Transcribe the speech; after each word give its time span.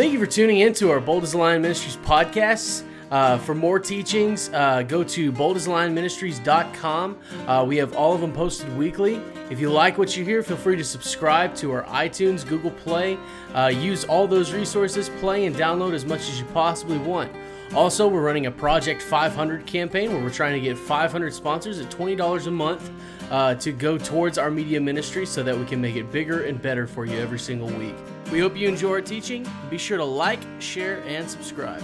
Thank 0.00 0.14
you 0.14 0.18
for 0.18 0.24
tuning 0.24 0.60
in 0.60 0.72
to 0.76 0.90
our 0.90 0.98
Bold 0.98 1.24
as 1.24 1.34
Ministries 1.34 1.98
podcasts. 1.98 2.84
Uh, 3.10 3.36
for 3.36 3.54
more 3.54 3.78
teachings, 3.78 4.48
uh, 4.54 4.80
go 4.80 5.04
to 5.04 5.30
boldasLionMinistries.com. 5.30 7.18
Uh, 7.46 7.64
we 7.68 7.76
have 7.76 7.94
all 7.94 8.14
of 8.14 8.22
them 8.22 8.32
posted 8.32 8.74
weekly. 8.78 9.20
If 9.50 9.60
you 9.60 9.68
like 9.70 9.98
what 9.98 10.16
you 10.16 10.24
hear, 10.24 10.42
feel 10.42 10.56
free 10.56 10.76
to 10.76 10.84
subscribe 10.84 11.54
to 11.56 11.70
our 11.72 11.82
iTunes, 11.82 12.48
Google 12.48 12.70
Play. 12.70 13.18
Uh, 13.52 13.66
use 13.66 14.06
all 14.06 14.26
those 14.26 14.54
resources, 14.54 15.10
play 15.20 15.44
and 15.44 15.54
download 15.54 15.92
as 15.92 16.06
much 16.06 16.20
as 16.30 16.40
you 16.40 16.46
possibly 16.46 16.96
want. 16.96 17.30
Also, 17.74 18.08
we're 18.08 18.24
running 18.24 18.46
a 18.46 18.50
Project 18.50 19.02
500 19.02 19.66
campaign 19.66 20.14
where 20.14 20.22
we're 20.22 20.30
trying 20.30 20.54
to 20.54 20.66
get 20.66 20.78
500 20.78 21.34
sponsors 21.34 21.78
at 21.78 21.90
$20 21.90 22.46
a 22.46 22.50
month 22.50 22.90
uh, 23.30 23.54
to 23.56 23.70
go 23.70 23.98
towards 23.98 24.38
our 24.38 24.50
media 24.50 24.80
ministry 24.80 25.26
so 25.26 25.42
that 25.42 25.54
we 25.54 25.66
can 25.66 25.78
make 25.78 25.96
it 25.96 26.10
bigger 26.10 26.44
and 26.44 26.62
better 26.62 26.86
for 26.86 27.04
you 27.04 27.18
every 27.18 27.38
single 27.38 27.68
week. 27.68 27.96
We 28.30 28.38
hope 28.38 28.56
you 28.56 28.68
enjoy 28.68 28.90
our 28.90 29.00
teaching. 29.00 29.44
Be 29.70 29.76
sure 29.76 29.98
to 29.98 30.04
like, 30.04 30.38
share, 30.60 31.02
and 31.02 31.28
subscribe. 31.28 31.82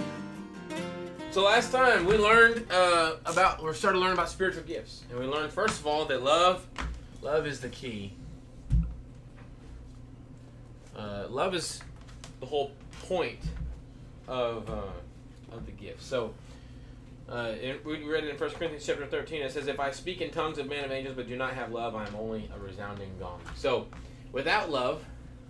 So 1.29 1.43
last 1.43 1.73
time 1.73 2.05
we 2.05 2.17
learned 2.17 2.71
uh, 2.71 3.17
about, 3.25 3.61
we 3.61 3.73
started 3.73 3.99
learning 3.99 4.13
about 4.13 4.29
spiritual 4.29 4.63
gifts, 4.63 5.03
and 5.09 5.19
we 5.19 5.25
learned 5.25 5.51
first 5.51 5.81
of 5.81 5.85
all 5.85 6.05
that 6.05 6.23
love, 6.23 6.65
love 7.21 7.45
is 7.47 7.59
the 7.59 7.67
key. 7.67 8.13
Uh, 10.95 11.25
love 11.29 11.53
is 11.53 11.81
the 12.39 12.45
whole 12.45 12.71
point 13.03 13.39
of 14.29 14.69
uh, 14.69 14.83
of 15.51 15.65
the 15.65 15.73
gift. 15.73 16.01
So 16.01 16.33
uh, 17.29 17.55
it, 17.61 17.85
we 17.85 18.05
read 18.05 18.23
it 18.23 18.29
in 18.29 18.39
1 18.39 18.49
Corinthians 18.51 18.85
chapter 18.85 19.05
13. 19.05 19.41
It 19.41 19.51
says, 19.51 19.67
"If 19.67 19.81
I 19.81 19.91
speak 19.91 20.21
in 20.21 20.31
tongues 20.31 20.59
of 20.59 20.69
men 20.69 20.85
of 20.85 20.91
angels, 20.91 21.17
but 21.17 21.27
do 21.27 21.35
not 21.35 21.53
have 21.55 21.73
love, 21.73 21.93
I 21.93 22.07
am 22.07 22.15
only 22.15 22.49
a 22.55 22.57
resounding 22.57 23.11
gong." 23.19 23.41
So 23.55 23.87
without 24.31 24.71
love, 24.71 25.03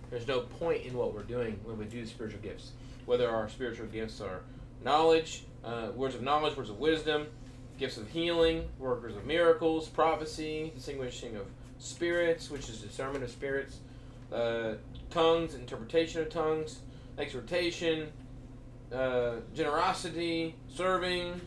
there's 0.09 0.27
no 0.27 0.41
point 0.41 0.85
in 0.85 0.93
what 0.95 1.13
we're 1.13 1.23
doing 1.23 1.59
when 1.63 1.77
we 1.77 1.85
do 1.85 2.01
the 2.01 2.07
spiritual 2.07 2.39
gifts. 2.41 2.71
Whether 3.05 3.29
our 3.29 3.49
spiritual 3.49 3.87
gifts 3.87 4.21
are 4.21 4.41
knowledge, 4.83 5.43
uh, 5.63 5.89
words 5.95 6.15
of 6.15 6.21
knowledge, 6.21 6.55
words 6.55 6.69
of 6.69 6.79
wisdom, 6.79 7.27
gifts 7.77 7.97
of 7.97 8.09
healing, 8.09 8.67
workers 8.79 9.15
of 9.15 9.25
miracles, 9.25 9.87
prophecy, 9.87 10.71
distinguishing 10.75 11.35
of 11.35 11.45
spirits, 11.79 12.49
which 12.49 12.69
is 12.69 12.79
discernment 12.79 13.23
of 13.23 13.29
spirits, 13.29 13.79
uh, 14.33 14.73
tongues, 15.09 15.55
interpretation 15.55 16.21
of 16.21 16.29
tongues, 16.29 16.79
exhortation, 17.17 18.11
uh, 18.93 19.35
generosity, 19.53 20.55
serving, 20.69 21.39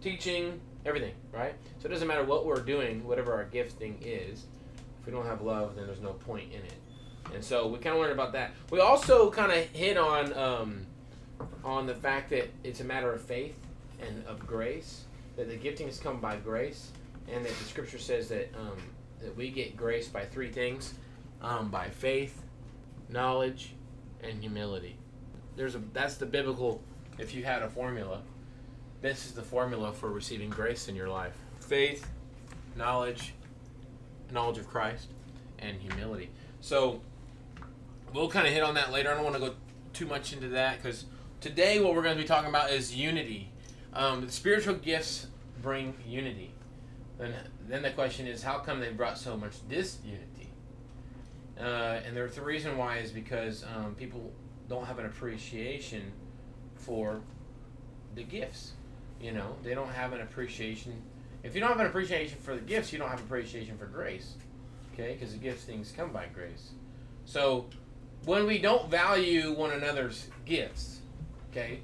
teaching, 0.00 0.60
everything, 0.84 1.14
right? 1.32 1.54
So 1.78 1.86
it 1.86 1.92
doesn't 1.92 2.08
matter 2.08 2.24
what 2.24 2.44
we're 2.44 2.60
doing, 2.60 3.04
whatever 3.06 3.32
our 3.32 3.44
gifting 3.44 3.98
is. 4.02 4.44
If 5.00 5.06
we 5.06 5.12
don't 5.12 5.26
have 5.26 5.42
love, 5.42 5.76
then 5.76 5.86
there's 5.86 6.00
no 6.00 6.12
point 6.12 6.52
in 6.52 6.60
it. 6.60 6.74
And 7.32 7.44
so 7.44 7.66
we 7.66 7.78
kind 7.78 7.94
of 7.94 8.00
learned 8.00 8.12
about 8.12 8.32
that. 8.32 8.52
We 8.70 8.80
also 8.80 9.30
kind 9.30 9.50
of 9.50 9.58
hit 9.70 9.96
on 9.96 10.32
um, 10.34 10.86
on 11.64 11.86
the 11.86 11.94
fact 11.94 12.30
that 12.30 12.50
it's 12.62 12.80
a 12.80 12.84
matter 12.84 13.12
of 13.12 13.22
faith 13.22 13.58
and 14.00 14.24
of 14.26 14.46
grace. 14.46 15.04
That 15.36 15.48
the 15.48 15.56
gifting 15.56 15.86
has 15.86 15.98
come 15.98 16.20
by 16.20 16.36
grace, 16.36 16.90
and 17.32 17.44
that 17.44 17.56
the 17.58 17.64
Scripture 17.64 17.98
says 17.98 18.28
that 18.28 18.54
um, 18.54 18.78
that 19.20 19.36
we 19.36 19.50
get 19.50 19.76
grace 19.76 20.08
by 20.08 20.24
three 20.24 20.50
things: 20.50 20.94
um, 21.42 21.70
by 21.70 21.88
faith, 21.88 22.42
knowledge, 23.08 23.74
and 24.22 24.40
humility. 24.40 24.96
There's 25.56 25.74
a 25.74 25.80
that's 25.92 26.16
the 26.16 26.26
biblical. 26.26 26.82
If 27.18 27.34
you 27.34 27.44
had 27.44 27.62
a 27.62 27.68
formula, 27.68 28.22
this 29.00 29.26
is 29.26 29.32
the 29.32 29.42
formula 29.42 29.92
for 29.92 30.10
receiving 30.10 30.50
grace 30.50 30.88
in 30.88 30.94
your 30.94 31.08
life: 31.08 31.34
faith, 31.58 32.08
knowledge, 32.76 33.34
knowledge 34.30 34.58
of 34.58 34.68
Christ, 34.68 35.08
and 35.58 35.80
humility. 35.80 36.30
So 36.60 37.00
we'll 38.14 38.30
kind 38.30 38.46
of 38.46 38.52
hit 38.52 38.62
on 38.62 38.74
that 38.74 38.92
later. 38.92 39.10
I 39.10 39.14
don't 39.14 39.24
want 39.24 39.34
to 39.34 39.40
go 39.40 39.54
too 39.92 40.06
much 40.06 40.32
into 40.32 40.48
that 40.50 40.82
because 40.82 41.04
today 41.40 41.80
what 41.80 41.94
we're 41.94 42.02
going 42.02 42.16
to 42.16 42.22
be 42.22 42.26
talking 42.26 42.48
about 42.48 42.70
is 42.70 42.94
unity. 42.94 43.50
Um, 43.92 44.24
the 44.24 44.32
spiritual 44.32 44.76
gifts 44.76 45.26
bring 45.60 45.94
unity. 46.06 46.52
Then 47.18 47.82
the 47.82 47.90
question 47.90 48.26
is, 48.26 48.42
how 48.42 48.58
come 48.58 48.80
they 48.80 48.90
brought 48.90 49.18
so 49.18 49.36
much 49.36 49.52
disunity? 49.68 50.50
Uh, 51.58 52.00
and 52.04 52.16
the 52.16 52.42
reason 52.42 52.76
why 52.76 52.98
is 52.98 53.10
because 53.10 53.64
um, 53.76 53.94
people 53.94 54.32
don't 54.68 54.84
have 54.86 54.98
an 54.98 55.06
appreciation 55.06 56.12
for 56.74 57.20
the 58.14 58.22
gifts. 58.24 58.72
You 59.20 59.32
know, 59.32 59.56
they 59.62 59.74
don't 59.74 59.90
have 59.90 60.12
an 60.12 60.20
appreciation. 60.20 61.00
If 61.44 61.54
you 61.54 61.60
don't 61.60 61.70
have 61.70 61.80
an 61.80 61.86
appreciation 61.86 62.38
for 62.40 62.54
the 62.54 62.60
gifts, 62.60 62.92
you 62.92 62.98
don't 62.98 63.08
have 63.08 63.20
appreciation 63.20 63.78
for 63.78 63.86
grace. 63.86 64.34
Okay, 64.92 65.14
because 65.14 65.32
the 65.32 65.38
gifts 65.38 65.64
things 65.64 65.92
come 65.96 66.12
by 66.12 66.26
grace. 66.26 66.70
So 67.24 67.66
when 68.24 68.46
we 68.46 68.58
don't 68.58 68.90
value 68.90 69.52
one 69.52 69.70
another's 69.72 70.28
gifts, 70.44 71.00
okay, 71.50 71.80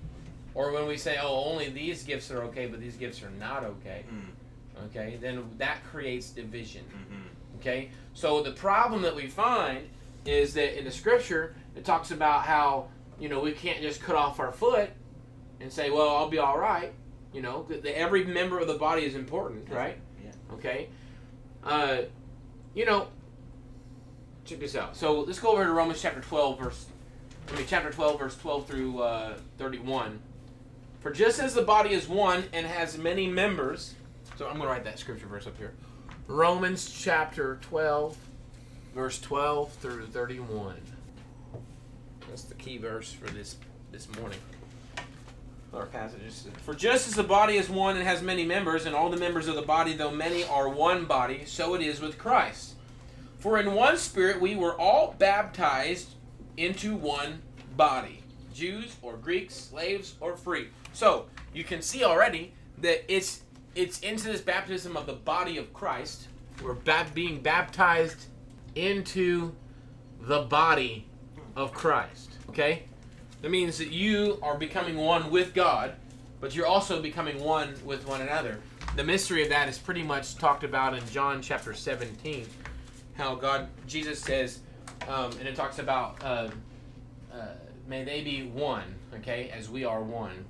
or 0.55 0.73
when 0.73 0.87
we 0.87 0.97
say, 0.97 1.19
oh, 1.21 1.45
only 1.45 1.69
these 1.69 2.03
gifts 2.03 2.31
are 2.31 2.43
okay, 2.45 2.67
but 2.67 2.81
these 2.81 2.97
gifts 2.97 3.23
are 3.23 3.31
not 3.31 3.65
okay, 3.65 4.05
Mm. 4.13 4.85
okay, 4.87 5.19
then 5.21 5.45
that 5.59 5.79
creates 5.91 6.31
division. 6.31 6.85
Mhm. 6.93 7.59
Okay, 7.61 7.91
so 8.15 8.43
the 8.43 8.53
problem 8.53 9.03
that 9.03 9.15
we 9.15 9.27
find 9.27 9.89
is 10.25 10.55
that 10.55 10.79
in 10.79 10.85
the 10.85 10.91
scripture 10.91 11.55
it 11.77 11.85
talks 11.85 12.11
about 12.11 12.43
how 12.45 12.89
you 13.19 13.29
know 13.29 13.41
we 13.41 13.53
can't 13.53 13.81
just 13.83 14.03
cut 14.03 14.17
off 14.17 14.41
our 14.41 14.53
foot 14.53 14.91
and 15.61 15.71
say, 15.73 15.91
well, 15.91 16.09
I'll 16.17 16.29
be 16.31 16.39
all 16.39 16.59
right. 16.59 16.93
You 17.35 17.43
know, 17.43 17.67
every 17.85 18.25
member 18.25 18.59
of 18.59 18.67
the 18.67 18.75
body 18.79 19.05
is 19.05 19.15
important, 19.15 19.69
right? 19.71 19.99
Yeah. 20.25 20.33
Okay. 20.55 20.89
Uh, 21.63 21.99
you 22.75 22.87
know, 22.87 23.09
check 24.51 24.61
this 24.61 24.75
out. 24.75 24.97
So 24.97 25.21
let's 25.21 25.39
go 25.39 25.53
over 25.53 25.65
to 25.65 25.71
Romans 25.71 26.03
chapter 26.03 26.21
12, 26.21 26.59
verse. 26.59 26.87
I 27.49 27.57
mean, 27.57 27.65
chapter 27.69 27.91
12, 27.91 28.19
verse 28.19 28.37
12 28.37 28.67
through 28.67 29.01
uh, 29.01 29.35
31. 29.59 30.21
For 31.01 31.11
just 31.13 31.41
as 31.41 31.55
the 31.55 31.63
body 31.63 31.91
is 31.91 32.09
one 32.09 32.45
and 32.53 32.67
has 32.67 32.99
many 32.99 33.29
members, 33.29 33.95
so 34.37 34.47
I'm 34.47 34.57
going 34.57 34.67
to 34.67 34.69
write 34.69 34.85
that 34.85 34.99
scripture 34.99 35.27
verse 35.27 35.47
up 35.47 35.57
here. 35.57 35.73
Romans 36.27 36.91
chapter 36.91 37.59
12, 37.63 38.17
verse 38.95 39.21
12 39.21 39.73
through 39.75 40.07
31. 40.07 40.77
That's 42.29 42.43
the 42.43 42.55
key 42.55 42.77
verse 42.77 43.13
for 43.13 43.31
this 43.31 43.57
this 43.93 44.09
morning. 44.17 44.39
Our 45.73 45.87
passages. 45.87 46.49
For 46.65 46.75
just 46.75 47.07
as 47.07 47.15
the 47.15 47.23
body 47.23 47.57
is 47.57 47.69
one 47.69 47.97
and 47.97 48.05
has 48.05 48.23
many 48.23 48.45
members, 48.45 48.87
and 48.87 48.95
all 48.95 49.11
the 49.11 49.17
members 49.17 49.47
of 49.47 49.55
the 49.55 49.63
body, 49.63 49.95
though 49.95 50.11
many, 50.11 50.45
are 50.45 50.69
one 50.69 51.05
body, 51.05 51.45
so 51.47 51.75
it 51.75 51.83
is 51.83 52.01
with 52.01 52.19
Christ. 52.19 52.75
For 53.41 53.59
in 53.59 53.75
one 53.75 53.97
spirit 53.97 54.41
we 54.41 54.55
were 54.55 54.79
all 54.79 55.15
baptized 55.19 56.15
into 56.57 56.95
one 56.95 57.41
body 57.77 58.23
Jews 58.53 58.97
or 59.01 59.17
Greeks, 59.17 59.55
slaves 59.55 60.15
or 60.21 60.37
free. 60.37 60.69
So 60.93 61.27
you 61.55 61.65
can 61.65 61.81
see 61.81 62.05
already 62.05 62.53
that 62.79 63.11
it's 63.13 63.43
it's 63.75 64.01
into 64.01 64.25
this 64.25 64.41
baptism 64.41 64.97
of 64.97 65.07
the 65.07 65.15
body 65.15 65.57
of 65.57 65.73
Christ. 65.73 66.29
We're 66.63 66.75
bap- 66.75 67.15
being 67.15 67.41
baptized 67.41 68.27
into 68.75 69.55
the 70.21 70.43
body 70.43 71.07
of 71.57 71.73
Christ. 71.73 72.33
Okay? 72.51 72.83
That 73.41 73.51
means 73.51 73.79
that 73.79 73.89
you 73.89 74.39
are 74.43 74.59
becoming 74.59 74.97
one 74.97 75.31
with 75.31 75.55
God, 75.55 75.95
but 76.41 76.55
you're 76.55 76.67
also 76.67 77.01
becoming 77.01 77.41
one 77.41 77.75
with 77.85 78.07
one 78.07 78.21
another. 78.21 78.61
The 78.97 79.05
mystery 79.05 79.43
of 79.45 79.49
that 79.49 79.69
is 79.69 79.79
pretty 79.79 80.03
much 80.03 80.37
talked 80.37 80.65
about 80.65 80.95
in 80.95 81.07
John 81.09 81.41
chapter 81.41 81.73
17. 81.73 82.47
How 83.21 83.35
God, 83.35 83.69
Jesus 83.87 84.19
says, 84.19 84.61
um, 85.07 85.31
and 85.33 85.47
it 85.47 85.55
talks 85.55 85.79
about, 85.79 86.25
uh, 86.25 86.49
uh, 87.31 87.49
may 87.87 88.03
they 88.03 88.23
be 88.23 88.45
one, 88.45 88.95
okay, 89.17 89.51
as 89.55 89.69
we 89.69 89.85
are 89.85 90.03
one. 90.03 90.47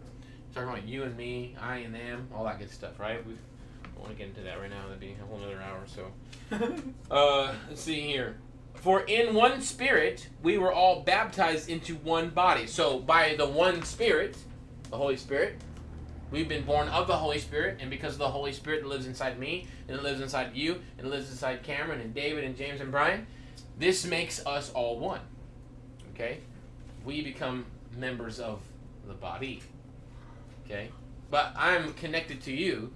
talking 0.54 0.68
about 0.68 0.86
you 0.86 1.02
and 1.02 1.16
me, 1.16 1.56
I 1.60 1.78
and 1.78 1.92
them, 1.92 2.28
all 2.32 2.44
that 2.44 2.60
good 2.60 2.70
stuff, 2.70 3.00
right? 3.00 3.26
We 3.26 3.34
don't 3.82 3.98
want 3.98 4.12
to 4.12 4.16
get 4.16 4.28
into 4.28 4.42
that 4.42 4.60
right 4.60 4.70
now. 4.70 4.84
That'd 4.84 5.00
be 5.00 5.16
a 5.20 5.26
whole 5.26 5.44
other 5.44 5.60
hour. 5.60 5.82
So, 5.86 6.12
uh, 7.10 7.52
let's 7.68 7.80
see 7.80 8.02
here. 8.02 8.36
For 8.74 9.00
in 9.00 9.34
one 9.34 9.62
spirit 9.62 10.28
we 10.40 10.56
were 10.56 10.72
all 10.72 11.00
baptized 11.00 11.68
into 11.68 11.96
one 11.96 12.30
body. 12.30 12.68
So 12.68 13.00
by 13.00 13.34
the 13.34 13.46
one 13.46 13.82
spirit, 13.82 14.36
the 14.90 14.96
Holy 14.96 15.16
Spirit, 15.16 15.56
we've 16.30 16.48
been 16.48 16.64
born 16.64 16.88
of 16.88 17.06
the 17.06 17.16
Holy 17.16 17.38
Spirit, 17.38 17.78
and 17.80 17.90
because 17.90 18.14
of 18.14 18.18
the 18.18 18.28
Holy 18.28 18.52
Spirit 18.52 18.82
that 18.82 18.88
lives 18.88 19.06
inside 19.06 19.38
me, 19.38 19.66
and 19.88 19.96
it 19.96 20.02
lives 20.02 20.20
inside 20.20 20.54
you, 20.54 20.80
and 20.98 21.06
it 21.06 21.10
lives 21.10 21.30
inside 21.30 21.62
Cameron 21.62 22.00
and 22.00 22.14
David 22.14 22.44
and 22.44 22.56
James 22.56 22.80
and 22.80 22.90
Brian, 22.90 23.26
this 23.78 24.04
makes 24.04 24.44
us 24.46 24.70
all 24.72 24.98
one. 24.98 25.20
Okay? 26.14 26.38
We 27.04 27.22
become 27.22 27.66
members 27.96 28.38
of 28.38 28.60
the 29.06 29.14
body. 29.14 29.62
Okay? 30.64 30.90
But 31.30 31.52
I'm 31.56 31.94
connected 31.94 32.42
to 32.42 32.52
you 32.52 32.92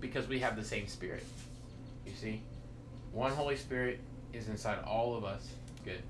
because 0.00 0.26
we 0.26 0.40
have 0.40 0.56
the 0.56 0.64
same 0.64 0.86
spirit. 0.86 1.24
You 2.06 2.12
see? 2.14 2.42
One 3.12 3.32
Holy 3.32 3.56
Spirit 3.56 4.00
is 4.32 4.48
inside 4.48 4.78
all 4.84 5.16
of 5.16 5.24
us. 5.24 5.48
Good. 5.84 6.02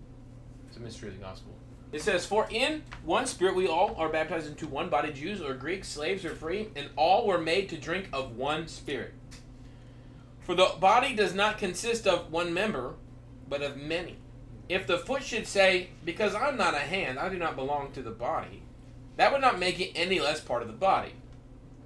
It's 0.69 0.76
a 0.76 0.80
mystery 0.80 1.10
of 1.10 1.16
the 1.16 1.20
gospel. 1.20 1.52
It 1.94 2.02
says, 2.02 2.26
For 2.26 2.49
in 2.50 2.82
one 3.05 3.25
spirit 3.25 3.55
we 3.55 3.69
all 3.69 3.94
are 3.96 4.08
baptized 4.08 4.49
into 4.49 4.67
one 4.67 4.88
body, 4.88 5.12
Jews 5.12 5.41
or 5.41 5.55
Greeks, 5.55 5.87
slaves 5.87 6.25
or 6.25 6.35
free, 6.35 6.70
and 6.75 6.88
all 6.96 7.25
were 7.25 7.38
made 7.38 7.69
to 7.69 7.76
drink 7.76 8.08
of 8.12 8.37
one 8.37 8.67
spirit. 8.67 9.14
For 10.41 10.56
the 10.56 10.75
body 10.81 11.14
does 11.14 11.35
not 11.35 11.56
consist 11.56 12.08
of 12.08 12.32
one 12.32 12.52
member, 12.52 12.94
but 13.49 13.62
of 13.62 13.76
many. 13.76 14.17
if 14.69 14.88
the 14.88 14.99
foot 14.99 15.23
should 15.23 15.46
say, 15.46 15.91
Because 16.05 16.35
I'm 16.35 16.56
not 16.56 16.75
a 16.75 16.79
hand, 16.79 17.17
I 17.17 17.29
do 17.29 17.38
not 17.38 17.55
belong 17.55 17.93
to 17.93 18.02
the 18.02 18.11
body, 18.11 18.62
that 19.17 19.31
would 19.31 19.40
not 19.40 19.61
make 19.61 19.79
it 19.79 19.93
any 19.94 20.19
less 20.19 20.40
part 20.40 20.62
of 20.62 20.69
the 20.69 20.75
body. 20.75 21.12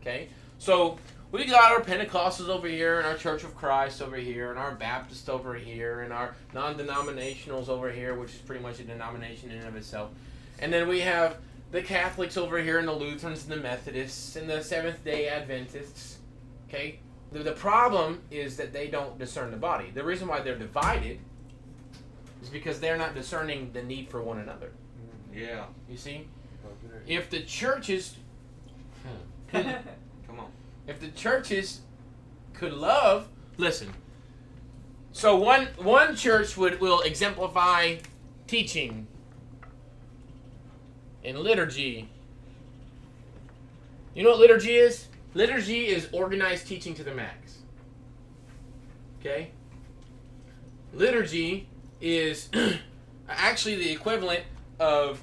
Okay? 0.00 0.30
So 0.56 0.98
we 1.30 1.44
got 1.44 1.72
our 1.72 1.80
Pentecostals 1.80 2.48
over 2.48 2.66
here, 2.66 2.98
and 2.98 3.06
our 3.06 3.16
Church 3.16 3.44
of 3.44 3.54
Christ 3.54 4.00
over 4.00 4.16
here, 4.16 4.50
and 4.50 4.58
our 4.58 4.74
Baptists 4.74 5.28
over 5.28 5.54
here, 5.54 6.00
and 6.00 6.12
our 6.12 6.34
non 6.54 6.76
denominationals 6.76 7.68
over 7.68 7.90
here, 7.90 8.14
which 8.14 8.34
is 8.34 8.40
pretty 8.40 8.62
much 8.62 8.80
a 8.80 8.84
denomination 8.84 9.50
in 9.50 9.58
and 9.58 9.68
of 9.68 9.76
itself. 9.76 10.10
And 10.58 10.72
then 10.72 10.88
we 10.88 11.00
have 11.00 11.36
the 11.70 11.82
Catholics 11.82 12.36
over 12.36 12.58
here, 12.58 12.78
and 12.78 12.88
the 12.88 12.92
Lutherans, 12.92 13.44
and 13.44 13.52
the 13.52 13.62
Methodists, 13.62 14.36
and 14.36 14.48
the 14.48 14.62
Seventh 14.62 15.04
day 15.04 15.28
Adventists. 15.28 16.18
Okay? 16.68 17.00
The, 17.32 17.40
the 17.40 17.52
problem 17.52 18.22
is 18.30 18.56
that 18.56 18.72
they 18.72 18.88
don't 18.88 19.18
discern 19.18 19.50
the 19.50 19.58
body. 19.58 19.90
The 19.90 20.04
reason 20.04 20.28
why 20.28 20.40
they're 20.40 20.58
divided 20.58 21.18
is 22.42 22.48
because 22.48 22.80
they're 22.80 22.96
not 22.96 23.14
discerning 23.14 23.72
the 23.72 23.82
need 23.82 24.08
for 24.08 24.22
one 24.22 24.38
another. 24.38 24.72
Yeah. 25.34 25.66
You 25.90 25.96
see? 25.96 26.26
If 27.06 27.28
the 27.28 27.40
churches 27.40 28.16
Come 29.52 29.66
on. 29.66 29.78
If 30.88 30.98
the 30.98 31.08
churches 31.08 31.82
could 32.54 32.72
love 32.72 33.28
listen. 33.58 33.92
So 35.12 35.36
one 35.36 35.68
one 35.76 36.16
church 36.16 36.56
would 36.56 36.80
will 36.80 37.02
exemplify 37.02 37.96
teaching 38.46 39.06
and 41.22 41.38
liturgy. 41.38 42.08
You 44.14 44.24
know 44.24 44.30
what 44.30 44.40
liturgy 44.40 44.74
is? 44.74 45.06
Liturgy 45.34 45.86
is 45.86 46.08
organized 46.12 46.66
teaching 46.66 46.94
to 46.94 47.04
the 47.04 47.14
max. 47.14 47.58
Okay? 49.20 49.50
Liturgy 50.94 51.68
is 52.00 52.48
actually 53.28 53.76
the 53.76 53.92
equivalent 53.92 54.42
of 54.80 55.20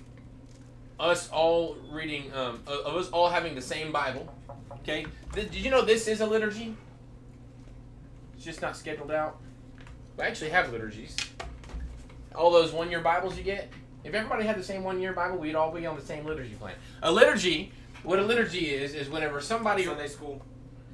us 1.00 1.28
all 1.30 1.76
reading 1.92 2.32
um, 2.34 2.62
of 2.68 2.86
of 2.86 2.96
us 2.96 3.10
all 3.10 3.30
having 3.30 3.56
the 3.56 3.62
same 3.62 3.92
bible 3.92 4.34
Okay. 4.82 5.06
Th- 5.34 5.52
Did 5.52 5.62
you 5.64 5.72
know 5.72 5.84
this 5.84 6.08
is 6.08 6.22
a 6.22 6.26
liturgy? 6.26 6.76
It's 8.36 8.46
just 8.46 8.62
not 8.62 8.76
scheduled 8.78 9.12
out. 9.12 9.38
We 10.18 10.24
actually 10.24 10.52
have 10.52 10.72
liturgies. 10.72 11.16
All 12.34 12.52
those 12.52 12.72
one-year 12.72 13.02
Bibles 13.02 13.38
you 13.38 13.44
get. 13.44 13.70
If 14.04 14.14
everybody 14.14 14.46
had 14.46 14.58
the 14.58 14.64
same 14.64 14.84
one-year 14.84 15.14
Bible, 15.14 15.38
we'd 15.38 15.56
all 15.56 15.72
be 15.72 15.86
on 15.86 15.96
the 15.96 16.02
same 16.02 16.26
liturgy 16.26 16.54
plan. 16.56 16.76
A 17.02 17.12
liturgy, 17.12 17.72
what 18.04 18.20
a 18.20 18.22
liturgy 18.22 18.74
is, 18.74 18.94
is 18.94 19.10
whenever 19.10 19.42
somebody. 19.42 19.84
Sunday 19.86 20.08
school. 20.08 20.42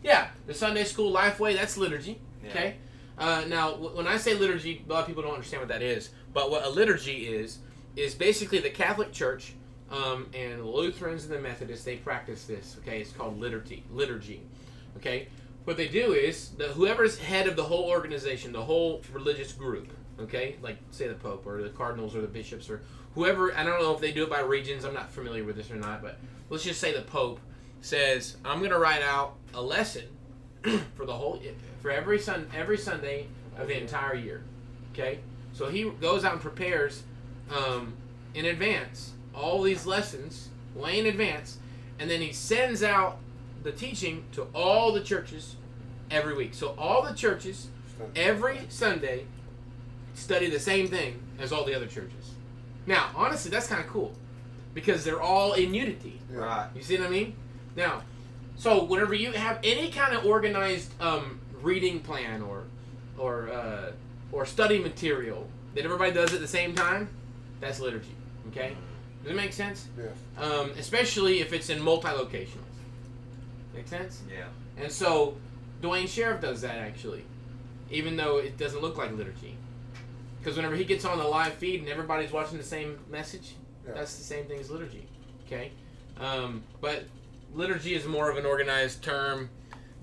Yeah, 0.04 0.30
the 0.48 0.54
Sunday 0.54 0.84
school 0.84 1.12
Lifeway. 1.13 1.56
That's 1.56 1.77
liturgy. 1.77 2.19
Yeah. 2.44 2.50
Okay. 2.50 2.75
Uh, 3.18 3.44
now, 3.48 3.72
w- 3.72 3.95
when 3.98 4.07
I 4.07 4.18
say 4.18 4.34
liturgy, 4.34 4.84
a 4.88 4.92
lot 4.92 5.01
of 5.01 5.07
people 5.07 5.22
don't 5.22 5.34
understand 5.34 5.62
what 5.62 5.69
that 5.69 5.81
is. 5.81 6.10
But 6.34 6.50
what 6.50 6.63
a 6.66 6.69
liturgy 6.69 7.27
is 7.27 7.60
is 7.95 8.16
basically 8.16 8.60
the 8.60 8.69
Catholic 8.69 9.12
Church 9.12 9.54
um, 9.92 10.28
and 10.34 10.60
the 10.60 10.66
Lutherans 10.66 11.26
and 11.26 11.34
the 11.34 11.40
Methodists. 11.40 11.86
They 11.86 11.98
practice 11.98 12.46
this. 12.46 12.78
Okay, 12.82 13.02
it's 13.02 13.12
called 13.12 13.40
liturgy. 13.40 13.84
Liturgy. 13.92 14.42
Okay. 14.98 15.28
What 15.64 15.78
they 15.78 15.88
do 15.88 16.14
is 16.14 16.50
the 16.50 16.70
whoever's 16.70 17.20
head 17.20 17.48
of 17.48 17.56
the 17.56 17.64
whole 17.64 17.88
organization, 17.90 18.52
the 18.52 18.64
whole 18.64 19.02
religious 19.14 19.52
group. 19.52 19.92
Okay, 20.20 20.56
like 20.62 20.78
say 20.92 21.08
the 21.08 21.14
Pope 21.14 21.46
or 21.46 21.62
the 21.62 21.70
cardinals 21.70 22.16
or 22.16 22.22
the 22.22 22.28
bishops 22.28 22.70
or 22.70 22.82
whoever. 23.16 23.56
I 23.56 23.64
don't 23.64 23.82
know 23.82 23.94
if 23.94 24.02
they 24.02 24.12
do 24.12 24.24
it 24.24 24.30
by 24.30 24.40
regions. 24.40 24.86
I'm 24.86 24.94
not 24.94 25.12
familiar 25.12 25.44
with 25.44 25.56
this 25.56 25.70
or 25.70 25.76
not, 25.76 26.02
but 26.02 26.18
let's 26.50 26.64
just 26.64 26.80
say 26.80 26.94
the 26.94 27.02
Pope 27.02 27.40
says, 27.82 28.38
"I'm 28.44 28.60
going 28.60 28.72
to 28.72 28.80
write 28.80 29.02
out 29.02 29.36
a 29.54 29.62
lesson 29.62 30.06
for 30.96 31.06
the 31.06 31.14
whole 31.14 31.42
for 31.82 31.92
every 31.92 32.20
sun 32.20 32.50
every 32.56 32.78
Sunday 32.78 33.28
of 33.58 33.68
the 33.68 33.80
entire 33.80 34.16
year." 34.16 34.44
Okay, 34.94 35.20
so 35.54 35.70
he 35.70 35.90
goes 35.90 36.24
out 36.24 36.34
and 36.34 36.42
prepares 36.42 37.04
um, 37.56 37.94
in 38.34 38.46
advance 38.46 39.14
all 39.33 39.62
these 39.62 39.86
lessons 39.86 40.50
way 40.75 41.00
in 41.00 41.06
advance, 41.06 41.57
and 42.00 42.10
then 42.10 42.22
he 42.22 42.31
sends 42.31 42.83
out 42.83 43.18
the 43.63 43.72
teaching 43.72 44.25
to 44.33 44.44
all 44.56 44.92
the 44.92 45.01
churches 45.01 45.56
every 46.10 46.33
week. 46.33 46.54
So 46.54 46.75
all 46.78 47.04
the 47.04 47.13
churches 47.13 47.68
every 48.16 48.62
Sunday 48.69 49.25
study 50.13 50.50
the 50.50 50.60
same 50.60 50.88
thing 50.88 51.22
as 51.39 51.51
all 51.51 51.66
the 51.66 51.74
other 51.74 51.88
churches. 51.88 52.33
Now, 52.86 53.10
honestly, 53.16 53.51
that's 53.51 53.68
kind 53.68 53.81
of 53.81 53.88
cool 53.88 54.13
because 54.74 55.04
they're 55.04 55.22
all 55.22 55.54
in 55.54 55.74
unity. 55.74 56.19
Right. 56.30 56.68
You 56.75 56.81
see 56.81 56.98
what 56.98 57.07
I 57.07 57.10
mean? 57.10 57.36
Now, 57.75 58.01
so 58.56 58.84
whenever 58.84 59.13
you 59.13 59.31
have 59.31 59.60
any 59.63 59.92
kind 59.92 60.16
of 60.16 60.25
organized 60.25 60.92
um, 61.01 61.39
reading 61.62 62.00
plan 62.00 62.42
or 62.42 62.63
or 63.18 63.50
uh, 63.50 63.92
or 64.31 64.45
study 64.45 64.80
material 64.80 65.48
that 65.75 65.86
everybody 65.86 66.12
does 66.12 66.34
at 66.34 66.39
the 66.39 66.48
same 66.48 66.74
time, 66.74 67.10
that's 67.60 67.80
liturgy. 67.80 68.16
Okay, 68.50 68.75
does 69.24 69.32
it 69.32 69.36
make 69.36 69.54
sense? 69.54 69.88
Yes. 69.98 70.12
Um, 70.38 70.72
especially 70.78 71.40
if 71.42 71.54
it's 71.54 71.70
in 71.70 71.82
multi-locational. 71.82 72.64
Make 73.76 73.88
sense? 73.88 74.22
Yeah. 74.30 74.46
And 74.82 74.92
so 74.92 75.36
Duane 75.82 76.08
Sheriff 76.08 76.42
does 76.42 76.62
that 76.62 76.78
actually, 76.78 77.24
even 77.90 78.16
though 78.18 78.38
it 78.38 78.58
doesn't 78.58 78.82
look 78.82 78.98
like 78.98 79.12
liturgy. 79.12 79.56
Because 80.40 80.56
whenever 80.56 80.76
he 80.76 80.84
gets 80.84 81.06
on 81.06 81.18
the 81.20 81.24
live 81.24 81.54
feed 81.54 81.82
and 81.82 81.90
everybody's 81.90 82.32
watching 82.32 82.58
the 82.58 82.64
same 82.64 82.98
message, 83.10 83.54
Yeah. 83.86 83.94
that's 83.94 84.16
the 84.18 84.24
same 84.24 84.46
thing 84.46 84.60
as 84.60 84.70
liturgy. 84.72 85.08
Okay? 85.46 85.72
Um, 86.20 86.64
but 86.82 87.04
liturgy 87.54 87.94
is 87.94 88.06
more 88.06 88.30
of 88.30 88.38
an 88.38 88.46
organized 88.46 89.04
term. 89.04 89.50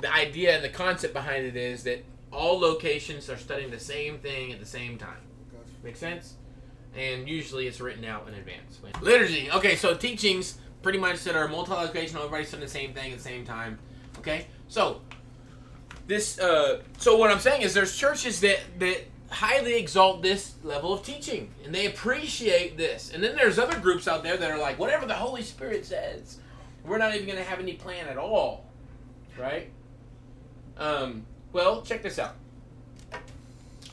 The 0.01 0.13
idea 0.15 0.55
and 0.55 0.63
the 0.65 0.69
concept 0.69 1.13
behind 1.13 1.45
it 1.45 1.57
is 1.57 1.83
that 1.85 2.05
all 2.33 2.59
locations 2.61 3.29
are 3.29 3.37
studying 3.37 3.71
the 3.71 3.81
same 3.81 4.19
thing 4.19 4.53
at 4.53 4.61
the 4.61 4.67
same 4.67 4.97
time. 4.97 5.19
Gotcha. 5.51 5.65
Make 5.83 5.97
sense? 5.97 6.35
And 6.99 7.29
usually 7.29 7.69
it's 7.69 7.81
written 7.81 8.05
out 8.05 8.27
in 8.27 8.35
advance. 8.35 8.81
Liturgy. 9.01 9.51
Okay, 9.53 9.77
so 9.77 9.95
teachings 9.95 10.59
pretty 10.83 10.99
much 10.99 11.23
that 11.25 11.37
are 11.37 11.47
multi-locational. 11.47 12.17
Everybody's 12.17 12.51
doing 12.51 12.63
the 12.63 12.69
same 12.69 12.93
thing 12.93 13.13
at 13.13 13.19
the 13.19 13.25
same 13.25 13.45
time. 13.45 13.79
Okay, 14.19 14.47
so 14.67 15.01
this. 16.09 16.41
Uh, 16.41 16.83
so 16.99 17.17
what 17.17 17.31
I'm 17.31 17.39
saying 17.39 17.63
is, 17.63 17.73
there's 17.75 17.97
churches 17.97 18.41
that 18.41 18.59
that 18.81 19.05
highly 19.31 19.75
exalt 19.77 20.23
this 20.23 20.55
level 20.65 20.93
of 20.93 21.05
teaching, 21.05 21.53
and 21.65 21.75
they 21.75 21.87
appreciate 21.87 22.77
this. 22.77 23.13
And 23.13 23.23
then 23.23 23.37
there's 23.37 23.59
other 23.59 23.79
groups 23.79 24.09
out 24.09 24.23
there 24.23 24.37
that 24.37 24.51
are 24.51 24.59
like, 24.59 24.79
whatever 24.79 25.07
the 25.07 25.15
Holy 25.15 25.43
Spirit 25.43 25.87
says, 25.87 26.39
we're 26.85 26.99
not 26.99 27.15
even 27.15 27.27
going 27.27 27.39
to 27.39 27.45
have 27.45 27.61
any 27.61 27.75
plan 27.75 28.09
at 28.09 28.17
all, 28.17 28.65
right? 29.39 29.71
Um, 30.79 31.27
well, 31.53 31.83
check 31.83 32.03
this 32.03 32.19
out. 32.19 32.37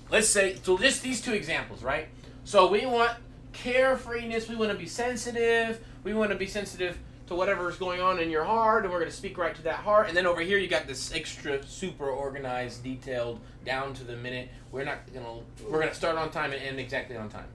Let's 0.10 0.30
say 0.30 0.56
so. 0.64 0.78
Just 0.78 1.04
these 1.04 1.22
two 1.22 1.34
examples, 1.34 1.84
right? 1.84 2.08
So 2.46 2.68
we 2.68 2.86
want 2.86 3.12
carefreeness. 3.54 4.48
We 4.48 4.56
want 4.56 4.72
to 4.72 4.78
be 4.78 4.86
sensitive. 4.86 5.84
We 6.04 6.14
want 6.14 6.30
to 6.32 6.38
be 6.38 6.46
sensitive 6.46 6.98
to 7.26 7.34
whatever's 7.34 7.76
going 7.78 8.02
on 8.02 8.20
in 8.20 8.30
your 8.30 8.44
heart, 8.44 8.84
and 8.84 8.94
we're 8.94 9.00
going 9.00 9.10
to 9.10 9.18
speak 9.18 9.36
right 9.40 9.56
to 9.56 9.64
that 9.64 9.78
heart. 9.78 10.08
And 10.08 10.16
then 10.16 10.28
over 10.28 10.42
here, 10.42 10.60
you 10.60 10.68
got 10.68 10.86
this 10.86 11.12
extra, 11.12 11.66
super 11.66 12.08
organized, 12.08 12.84
detailed, 12.84 13.40
down 13.66 13.96
to 13.96 14.04
the 14.04 14.16
minute. 14.16 14.50
We're 14.72 14.84
not 14.86 15.12
gonna. 15.12 15.40
We're 15.68 15.80
gonna 15.80 15.96
start 15.96 16.18
on 16.18 16.30
time 16.30 16.54
and 16.54 16.62
end 16.62 16.80
exactly 16.80 17.18
on 17.18 17.30
time, 17.30 17.48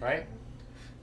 right? 0.00 0.24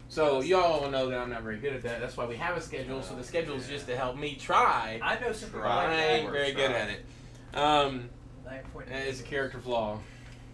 So 0.10 0.42
y'all 0.42 0.90
know 0.90 1.10
that 1.10 1.20
I'm 1.20 1.30
not 1.30 1.44
very 1.44 1.58
good 1.58 1.74
at 1.74 1.84
that. 1.84 2.00
That's 2.00 2.18
why 2.18 2.26
we 2.26 2.38
have 2.38 2.58
a 2.58 2.62
schedule. 2.62 3.04
So 3.04 3.16
the 3.16 3.24
schedule 3.24 3.56
is 3.56 3.68
just 3.68 3.86
to 3.88 3.96
help 3.96 4.18
me 4.18 4.36
try. 4.36 5.00
I 5.04 5.20
know 5.20 5.32
some 5.32 5.50
people 5.50 5.64
I 5.64 5.94
ain't 5.94 6.32
very 6.32 6.54
good 6.54 6.72
at 6.72 6.90
it. 6.90 7.06
Um, 7.54 8.10
point- 8.74 8.88
it's 8.90 9.20
a 9.20 9.24
character 9.24 9.60
flaw. 9.60 10.00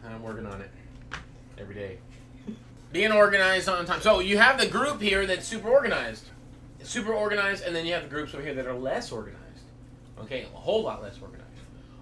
I'm 0.05 0.21
working 0.21 0.45
on 0.45 0.59
it 0.59 0.71
every 1.57 1.75
day. 1.75 1.99
Being 2.93 3.11
organized 3.11 3.67
on 3.67 3.85
time. 3.85 3.99
So 3.99 4.21
you 4.21 4.37
have 4.37 4.57
the 4.57 4.67
group 4.67 5.01
here 5.01 5.25
that's 5.25 5.45
super 5.45 5.67
organized, 5.67 6.29
super 6.81 7.11
organized, 7.11 7.65
and 7.65 7.75
then 7.75 7.85
you 7.85 7.93
have 7.93 8.03
the 8.03 8.09
groups 8.09 8.33
over 8.33 8.41
here 8.41 8.53
that 8.53 8.65
are 8.65 8.73
less 8.73 9.11
organized. 9.11 9.41
Okay, 10.21 10.43
a 10.43 10.57
whole 10.57 10.83
lot 10.83 11.01
less 11.01 11.19
organized. 11.21 11.43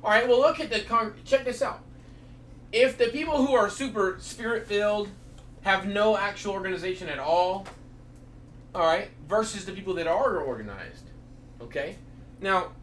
All 0.03 0.12
right. 0.12 0.27
Well, 0.27 0.39
look 0.39 0.60
at 0.60 0.69
the 0.69 0.81
con- 0.81 1.15
check 1.25 1.43
this 1.43 1.63
out. 1.63 1.81
If 2.71 3.00
the 3.00 3.07
people 3.07 3.43
who 3.43 3.55
are 3.55 3.69
super 3.69 4.17
spirit 4.19 4.67
filled 4.67 5.10
have 5.62 5.88
no 5.88 6.15
actual 6.15 6.53
organization 6.53 7.10
at 7.10 7.17
all, 7.17 7.65
all 8.75 8.86
right, 8.86 9.10
versus 9.27 9.65
the 9.65 9.71
people 9.71 9.95
that 9.95 10.05
are 10.07 10.38
organized. 10.38 11.05
Okay. 11.60 11.95
Now, 12.39 12.74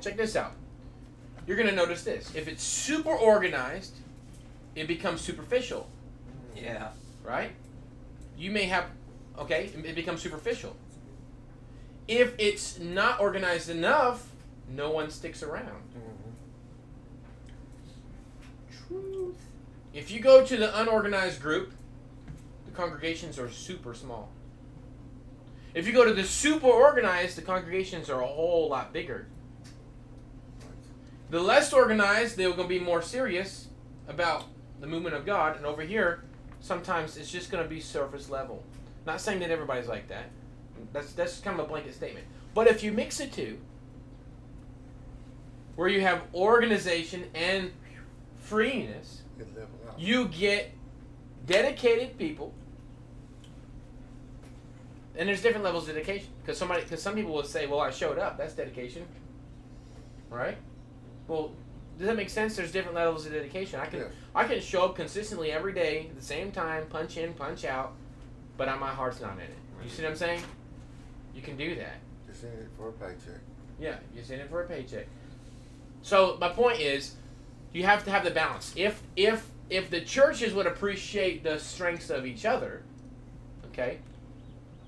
check 0.00 0.16
this 0.16 0.34
out 0.34 0.52
you're 1.46 1.56
going 1.56 1.68
to 1.68 1.74
notice 1.74 2.02
this. 2.02 2.34
If 2.34 2.48
it's 2.48 2.62
super 2.62 3.14
organized, 3.14 3.94
it 4.74 4.88
becomes 4.88 5.20
superficial, 5.20 5.88
Yeah. 6.56 6.88
Right? 7.26 7.50
You 8.38 8.50
may 8.50 8.64
have, 8.64 8.86
okay, 9.38 9.70
it 9.84 9.94
becomes 9.94 10.22
superficial. 10.22 10.76
If 12.06 12.34
it's 12.38 12.78
not 12.78 13.20
organized 13.20 13.68
enough, 13.68 14.28
no 14.70 14.90
one 14.90 15.10
sticks 15.10 15.42
around. 15.42 15.82
Truth. 18.88 19.36
If 19.92 20.10
you 20.10 20.20
go 20.20 20.44
to 20.44 20.56
the 20.56 20.80
unorganized 20.80 21.42
group, 21.42 21.72
the 22.64 22.70
congregations 22.70 23.38
are 23.38 23.50
super 23.50 23.94
small. 23.94 24.30
If 25.74 25.86
you 25.86 25.92
go 25.92 26.04
to 26.04 26.14
the 26.14 26.24
super 26.24 26.68
organized, 26.68 27.36
the 27.36 27.42
congregations 27.42 28.08
are 28.08 28.22
a 28.22 28.26
whole 28.26 28.68
lot 28.68 28.92
bigger. 28.92 29.26
The 31.30 31.40
less 31.40 31.72
organized, 31.72 32.36
they're 32.36 32.50
going 32.50 32.62
to 32.62 32.68
be 32.68 32.78
more 32.78 33.02
serious 33.02 33.68
about 34.06 34.44
the 34.80 34.86
movement 34.86 35.16
of 35.16 35.26
God. 35.26 35.56
And 35.56 35.66
over 35.66 35.82
here, 35.82 36.24
sometimes 36.60 37.16
it's 37.16 37.30
just 37.30 37.50
going 37.50 37.62
to 37.62 37.68
be 37.68 37.80
surface 37.80 38.30
level. 38.30 38.62
Not 39.06 39.20
saying 39.20 39.40
that 39.40 39.50
everybody's 39.50 39.88
like 39.88 40.08
that. 40.08 40.30
That's 40.92 41.12
that's 41.12 41.40
kind 41.40 41.58
of 41.58 41.66
a 41.66 41.68
blanket 41.68 41.94
statement. 41.94 42.26
But 42.54 42.66
if 42.66 42.82
you 42.82 42.92
mix 42.92 43.18
the 43.18 43.26
two, 43.26 43.58
where 45.76 45.88
you 45.88 46.00
have 46.00 46.22
organization 46.34 47.24
and 47.34 47.70
freeness, 48.38 49.22
It 49.38 49.48
you 49.98 50.28
get 50.28 50.72
dedicated 51.46 52.18
people 52.18 52.52
and 55.16 55.28
there's 55.28 55.42
different 55.42 55.64
levels 55.64 55.88
of 55.88 55.94
dedication 55.94 56.28
because 56.42 56.58
somebody 56.58 56.82
because 56.82 57.02
some 57.02 57.14
people 57.14 57.32
will 57.32 57.44
say 57.44 57.66
well 57.66 57.80
i 57.80 57.90
showed 57.90 58.18
up 58.18 58.36
that's 58.36 58.54
dedication 58.54 59.06
right 60.30 60.56
well 61.28 61.52
does 61.98 62.06
that 62.06 62.16
make 62.16 62.28
sense 62.30 62.56
there's 62.56 62.72
different 62.72 62.94
levels 62.94 63.26
of 63.26 63.32
dedication 63.32 63.80
i 63.80 63.86
can 63.86 64.00
Yes. 64.00 64.08
i 64.34 64.44
can 64.44 64.60
show 64.60 64.84
up 64.84 64.96
consistently 64.96 65.50
every 65.52 65.72
day 65.72 66.06
at 66.10 66.16
the 66.16 66.22
same 66.22 66.52
time 66.52 66.86
punch 66.86 67.16
in 67.16 67.32
punch 67.34 67.64
out 67.64 67.92
but 68.56 68.68
I- 68.68 68.76
my 68.76 68.90
heart's 68.90 69.20
not 69.20 69.34
in 69.34 69.40
it 69.40 69.50
you 69.82 69.88
see 69.88 70.02
what 70.02 70.10
i'm 70.10 70.16
saying 70.16 70.42
you 71.34 71.42
can 71.42 71.56
do 71.56 71.74
that 71.76 71.96
Just 72.26 72.42
in 72.44 72.50
it 72.50 72.68
for 72.78 72.88
a 72.88 72.92
paycheck. 72.92 73.40
yeah, 73.78 73.96
you're 74.14 74.24
in 74.24 74.40
it 74.40 74.48
for 74.48 74.62
a 74.62 74.66
paycheck. 74.66 75.06
So 76.02 76.38
my 76.40 76.48
point 76.48 76.80
is, 76.80 77.14
you 77.74 77.82
have 77.84 78.04
to 78.04 78.10
have 78.10 78.24
the 78.24 78.30
balance. 78.30 78.72
If 78.74 79.02
if 79.16 79.46
if 79.68 79.90
the 79.90 80.00
churches 80.00 80.54
would 80.54 80.66
appreciate 80.66 81.42
the 81.44 81.58
strengths 81.58 82.08
of 82.08 82.24
each 82.24 82.46
other, 82.46 82.82
okay, 83.66 83.98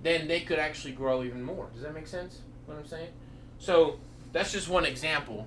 then 0.02 0.26
they 0.26 0.40
could 0.40 0.58
actually 0.58 0.94
grow 0.94 1.22
even 1.22 1.42
more. 1.42 1.68
Does 1.74 1.82
that 1.82 1.92
make 1.94 2.06
sense? 2.06 2.38
What 2.64 2.78
I'm 2.78 2.86
saying? 2.86 3.10
So 3.58 3.98
that's 4.32 4.50
just 4.52 4.68
one 4.70 4.86
example. 4.86 5.46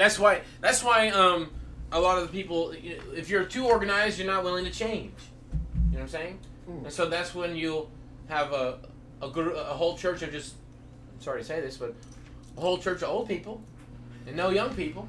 That's 0.00 0.18
why 0.18 0.40
that's 0.62 0.82
why 0.82 1.10
um 1.10 1.50
a 1.92 2.00
lot 2.00 2.16
of 2.16 2.26
the 2.26 2.32
people, 2.32 2.72
if 3.14 3.28
you're 3.28 3.44
too 3.44 3.66
organized, 3.66 4.18
you're 4.18 4.26
not 4.26 4.42
willing 4.42 4.64
to 4.64 4.70
change. 4.70 5.12
You 5.52 5.58
know 5.58 5.98
what 5.98 6.00
I'm 6.00 6.08
saying? 6.08 6.38
Hmm. 6.64 6.84
And 6.84 6.92
so 6.92 7.06
that's 7.06 7.34
when 7.34 7.54
you'll 7.54 7.90
have 8.28 8.52
a 8.52 8.78
a, 9.20 9.28
gr- 9.28 9.50
a 9.50 9.64
whole 9.64 9.98
church 9.98 10.22
of 10.22 10.32
just 10.32 10.54
I'm 11.14 11.20
sorry 11.20 11.42
to 11.42 11.46
say 11.46 11.60
this, 11.60 11.76
but 11.76 11.94
a 12.56 12.60
whole 12.62 12.78
church 12.78 13.02
of 13.02 13.10
old 13.10 13.28
people 13.28 13.60
and 14.26 14.34
no 14.34 14.48
young 14.48 14.74
people. 14.74 15.06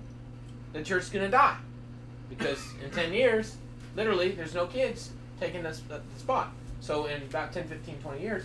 The 0.74 0.84
church's 0.84 1.10
gonna 1.10 1.30
die 1.30 1.58
because 2.30 2.62
in 2.84 2.92
10 2.92 3.14
years, 3.14 3.56
literally, 3.96 4.32
there's 4.32 4.54
no 4.54 4.68
kids 4.68 5.12
taking 5.40 5.64
this 5.64 5.82
the 5.88 6.02
spot. 6.18 6.52
So 6.82 7.06
in 7.06 7.22
about 7.22 7.54
10, 7.54 7.70
15, 7.70 8.00
20 8.02 8.22
years, 8.22 8.44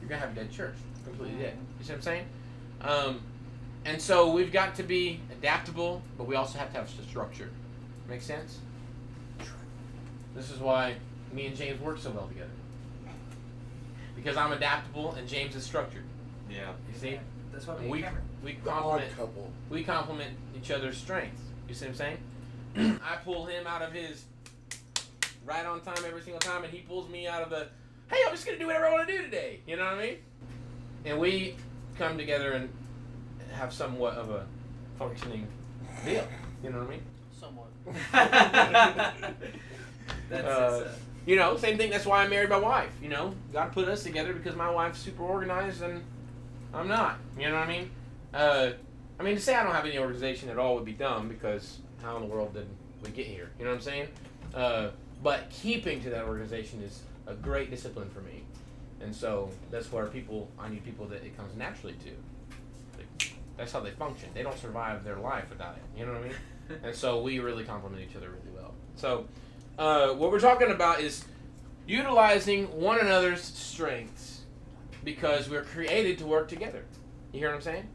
you're 0.00 0.08
gonna 0.08 0.20
have 0.20 0.32
a 0.32 0.34
dead 0.34 0.50
church, 0.50 0.74
completely 1.04 1.38
dead. 1.38 1.56
You 1.78 1.84
see 1.84 1.92
what 1.92 1.96
I'm 1.98 2.02
saying? 2.02 2.26
Um, 2.80 3.20
and 3.84 4.00
so 4.00 4.30
we've 4.30 4.52
got 4.52 4.74
to 4.76 4.82
be 4.82 5.20
adaptable, 5.32 6.02
but 6.16 6.26
we 6.26 6.36
also 6.36 6.58
have 6.58 6.68
to 6.72 6.78
have 6.78 6.86
s- 6.86 6.94
structure. 7.08 7.50
Make 8.08 8.22
sense? 8.22 8.58
This 10.34 10.50
is 10.50 10.58
why 10.58 10.96
me 11.32 11.46
and 11.46 11.56
James 11.56 11.80
work 11.80 11.98
so 11.98 12.10
well 12.10 12.26
together. 12.28 12.50
Because 14.16 14.36
I'm 14.36 14.52
adaptable 14.52 15.12
and 15.14 15.28
James 15.28 15.54
is 15.56 15.64
structured. 15.64 16.04
Yeah. 16.50 16.72
You 16.92 16.98
see? 16.98 17.20
That's 17.52 17.66
why 17.66 17.76
we 17.76 17.88
we 17.88 18.02
Cameron. 18.02 18.24
we 18.42 18.52
complement 18.54 19.16
couple. 19.16 19.50
we 19.70 19.84
complement 19.84 20.36
each 20.56 20.70
other's 20.70 20.96
strengths. 20.96 21.40
You 21.68 21.74
see 21.74 21.86
what 21.86 22.00
I'm 22.00 22.16
saying? 22.76 23.00
I 23.04 23.16
pull 23.16 23.46
him 23.46 23.66
out 23.66 23.82
of 23.82 23.92
his 23.92 24.24
right 25.44 25.64
on 25.64 25.80
time 25.80 26.02
every 26.06 26.22
single 26.22 26.40
time, 26.40 26.64
and 26.64 26.72
he 26.72 26.80
pulls 26.80 27.08
me 27.08 27.26
out 27.28 27.42
of 27.42 27.50
the 27.50 27.68
hey, 28.10 28.18
I'm 28.26 28.32
just 28.32 28.44
gonna 28.44 28.58
do 28.58 28.66
whatever 28.66 28.86
I 28.86 28.92
want 28.92 29.08
to 29.08 29.16
do 29.16 29.22
today. 29.22 29.60
You 29.66 29.76
know 29.76 29.84
what 29.84 29.94
I 29.94 30.02
mean? 30.02 30.16
And 31.04 31.18
we 31.18 31.56
come 31.98 32.18
together 32.18 32.52
and 32.52 32.68
have 33.54 33.72
somewhat 33.72 34.14
of 34.14 34.30
a 34.30 34.46
functioning 34.98 35.46
deal. 36.04 36.26
You 36.62 36.70
know 36.70 36.78
what 36.78 36.86
I 36.86 36.90
mean? 36.90 37.02
Somewhat. 37.38 37.66
That's 38.12 39.24
Uh, 40.32 40.36
it's, 40.38 40.46
uh, 40.46 40.92
You 41.26 41.36
know, 41.36 41.56
same 41.56 41.78
thing. 41.78 41.90
That's 41.90 42.06
why 42.06 42.24
I 42.24 42.28
married 42.28 42.50
my 42.50 42.58
wife. 42.58 42.92
You 43.02 43.08
know, 43.08 43.34
God 43.52 43.72
put 43.72 43.88
us 43.88 44.02
together 44.02 44.32
because 44.32 44.56
my 44.56 44.70
wife's 44.70 44.98
super 44.98 45.22
organized 45.22 45.82
and 45.82 46.02
I'm 46.72 46.88
not. 46.88 47.18
You 47.38 47.48
know 47.48 47.54
what 47.54 47.68
I 47.68 47.68
mean? 47.68 47.90
Uh, 48.32 48.70
I 49.18 49.22
mean, 49.22 49.36
to 49.36 49.40
say 49.40 49.54
I 49.54 49.62
don't 49.62 49.72
have 49.72 49.86
any 49.86 49.98
organization 49.98 50.48
at 50.50 50.58
all 50.58 50.74
would 50.74 50.84
be 50.84 50.92
dumb 50.92 51.28
because 51.28 51.78
how 52.02 52.16
in 52.16 52.22
the 52.22 52.28
world 52.28 52.54
did 52.54 52.66
we 53.02 53.10
get 53.10 53.26
here? 53.26 53.50
You 53.58 53.64
know 53.64 53.70
what 53.70 53.76
I'm 53.76 53.82
saying? 53.82 54.08
Uh, 54.54 54.88
but 55.22 55.48
keeping 55.50 56.02
to 56.02 56.10
that 56.10 56.24
organization 56.24 56.82
is 56.82 57.02
a 57.26 57.34
great 57.34 57.70
discipline 57.70 58.10
for 58.10 58.20
me, 58.20 58.42
and 59.00 59.14
so 59.14 59.50
that's 59.70 59.90
where 59.90 60.06
people 60.06 60.48
I 60.58 60.68
need 60.68 60.84
people 60.84 61.06
that 61.06 61.24
it 61.24 61.36
comes 61.36 61.56
naturally 61.56 61.94
to. 62.04 62.10
That's 63.56 63.72
how 63.72 63.80
they 63.80 63.90
function. 63.90 64.30
They 64.34 64.42
don't 64.42 64.58
survive 64.58 65.04
their 65.04 65.18
life 65.18 65.48
without 65.50 65.76
it. 65.76 65.98
You 65.98 66.06
know 66.06 66.12
what 66.12 66.22
I 66.22 66.24
mean? 66.24 66.36
and 66.84 66.94
so 66.94 67.22
we 67.22 67.38
really 67.38 67.64
complement 67.64 68.02
each 68.08 68.16
other 68.16 68.30
really 68.30 68.56
well. 68.56 68.74
So, 68.96 69.26
uh, 69.78 70.08
what 70.14 70.30
we're 70.30 70.40
talking 70.40 70.70
about 70.70 71.00
is 71.00 71.24
utilizing 71.86 72.66
one 72.80 72.98
another's 72.98 73.42
strengths 73.42 74.42
because 75.04 75.48
we're 75.50 75.64
created 75.64 76.18
to 76.18 76.26
work 76.26 76.48
together. 76.48 76.84
You 77.32 77.40
hear 77.40 77.48
what 77.50 77.56
I'm 77.56 77.62
saying? 77.62 77.88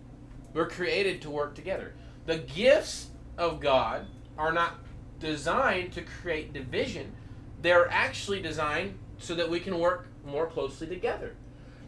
We're 0.53 0.69
created 0.69 1.21
to 1.23 1.29
work 1.29 1.55
together. 1.55 1.93
The 2.25 2.37
gifts 2.37 3.07
of 3.37 3.59
God 3.59 4.05
are 4.37 4.51
not 4.51 4.75
designed 5.19 5.93
to 5.93 6.01
create 6.01 6.53
division, 6.53 7.13
they're 7.61 7.89
actually 7.91 8.41
designed 8.41 8.97
so 9.17 9.35
that 9.35 9.49
we 9.49 9.59
can 9.59 9.79
work 9.79 10.07
more 10.25 10.47
closely 10.47 10.87
together. 10.87 11.35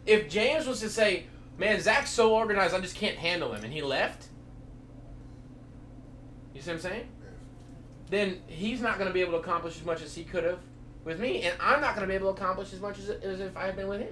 If 0.04 0.28
James 0.28 0.66
was 0.66 0.80
to 0.80 0.90
say, 0.90 1.26
Man, 1.58 1.80
Zach's 1.80 2.10
so 2.10 2.34
organized, 2.34 2.74
I 2.74 2.80
just 2.80 2.96
can't 2.96 3.16
handle 3.16 3.52
him, 3.52 3.62
and 3.62 3.72
he 3.72 3.82
left, 3.82 4.26
you 6.54 6.60
see 6.60 6.70
what 6.70 6.76
I'm 6.76 6.80
saying? 6.80 7.08
Then 8.10 8.40
he's 8.46 8.80
not 8.80 8.98
going 8.98 9.08
to 9.08 9.14
be 9.14 9.20
able 9.20 9.32
to 9.32 9.38
accomplish 9.38 9.76
as 9.76 9.84
much 9.84 10.02
as 10.02 10.14
he 10.14 10.24
could 10.24 10.44
have 10.44 10.58
with 11.04 11.18
me, 11.20 11.42
and 11.42 11.54
I'm 11.60 11.80
not 11.80 11.94
going 11.94 12.06
to 12.06 12.08
be 12.08 12.14
able 12.14 12.32
to 12.34 12.40
accomplish 12.40 12.72
as 12.72 12.80
much 12.80 12.98
as, 12.98 13.08
as 13.08 13.40
if 13.40 13.56
I 13.56 13.66
had 13.66 13.76
been 13.76 13.88
with 13.88 14.00
him. 14.00 14.08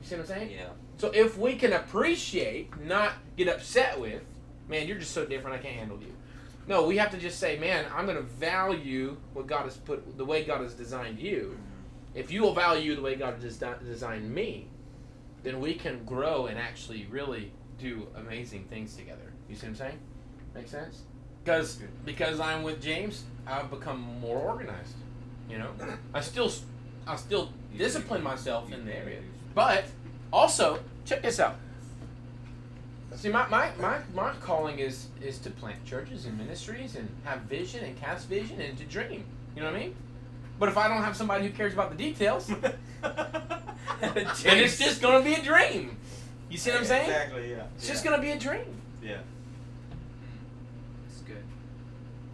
You 0.00 0.08
see 0.08 0.14
what 0.16 0.22
I'm 0.22 0.28
saying? 0.28 0.50
Yeah. 0.50 0.68
So 0.98 1.10
if 1.10 1.38
we 1.38 1.54
can 1.56 1.72
appreciate, 1.72 2.78
not 2.84 3.12
get 3.36 3.48
upset 3.48 4.00
with, 4.00 4.22
man, 4.68 4.86
you're 4.86 4.98
just 4.98 5.12
so 5.12 5.24
different, 5.24 5.56
I 5.56 5.62
can't 5.62 5.76
handle 5.76 6.00
you. 6.00 6.14
No, 6.66 6.86
we 6.86 6.96
have 6.98 7.10
to 7.10 7.18
just 7.18 7.38
say, 7.38 7.58
man, 7.58 7.86
I'm 7.94 8.06
going 8.06 8.16
to 8.16 8.22
value 8.22 9.16
what 9.32 9.46
God 9.46 9.64
has 9.64 9.76
put, 9.76 10.16
the 10.16 10.24
way 10.24 10.44
God 10.44 10.60
has 10.60 10.74
designed 10.74 11.18
you. 11.18 11.54
Mm-hmm. 11.54 12.18
If 12.18 12.30
you 12.30 12.42
will 12.42 12.54
value 12.54 12.94
the 12.96 13.02
way 13.02 13.16
God 13.16 13.40
has 13.40 13.56
desi- 13.56 13.84
designed 13.84 14.32
me, 14.32 14.68
then 15.42 15.60
we 15.60 15.74
can 15.74 16.04
grow 16.04 16.46
and 16.46 16.58
actually 16.58 17.06
really 17.10 17.52
do 17.78 18.06
amazing 18.16 18.64
things 18.64 18.96
together. 18.96 19.32
You 19.48 19.56
see 19.56 19.66
what 19.66 19.70
I'm 19.70 19.76
saying? 19.76 19.98
Make 20.54 20.68
sense? 20.68 21.02
Because 21.44 21.80
because 22.04 22.40
I'm 22.40 22.62
with 22.62 22.82
James, 22.82 23.24
I've 23.46 23.70
become 23.70 24.00
more 24.20 24.38
organized. 24.38 24.94
You 25.48 25.58
know, 25.58 25.70
I 26.14 26.20
still 26.20 26.52
I 27.06 27.16
still 27.16 27.50
discipline 27.76 28.22
myself 28.22 28.72
in 28.72 28.84
the 28.84 28.96
area, 28.96 29.20
but 29.54 29.84
also 30.32 30.80
check 31.04 31.22
this 31.22 31.40
out. 31.40 31.56
See, 33.16 33.28
my, 33.28 33.48
my, 33.48 33.70
my, 33.80 33.98
my 34.14 34.32
calling 34.40 34.78
is 34.78 35.08
is 35.20 35.38
to 35.40 35.50
plant 35.50 35.84
churches 35.84 36.26
and 36.26 36.38
ministries 36.38 36.94
and 36.96 37.08
have 37.24 37.40
vision 37.42 37.84
and 37.84 37.98
cast 38.00 38.28
vision 38.28 38.60
and 38.60 38.78
to 38.78 38.84
dream. 38.84 39.24
You 39.56 39.62
know 39.62 39.72
what 39.72 39.76
I 39.76 39.80
mean? 39.80 39.96
But 40.60 40.68
if 40.68 40.76
I 40.76 40.88
don't 40.88 41.02
have 41.02 41.16
somebody 41.16 41.46
who 41.46 41.52
cares 41.54 41.72
about 41.72 41.90
the 41.90 41.96
details, 41.96 42.46
then 43.00 43.34
it's 44.44 44.78
just 44.78 45.00
gonna 45.00 45.24
be 45.24 45.32
a 45.32 45.42
dream. 45.42 45.96
You 46.50 46.58
see 46.58 46.70
what 46.70 46.80
I'm 46.80 46.84
saying? 46.84 47.08
Exactly. 47.08 47.50
Yeah. 47.50 47.62
It's 47.76 47.88
just 47.88 48.04
gonna 48.04 48.20
be 48.20 48.30
a 48.30 48.38
dream. 48.38 48.66
Yeah. 49.02 49.16
it's 51.08 51.20
good. 51.22 51.42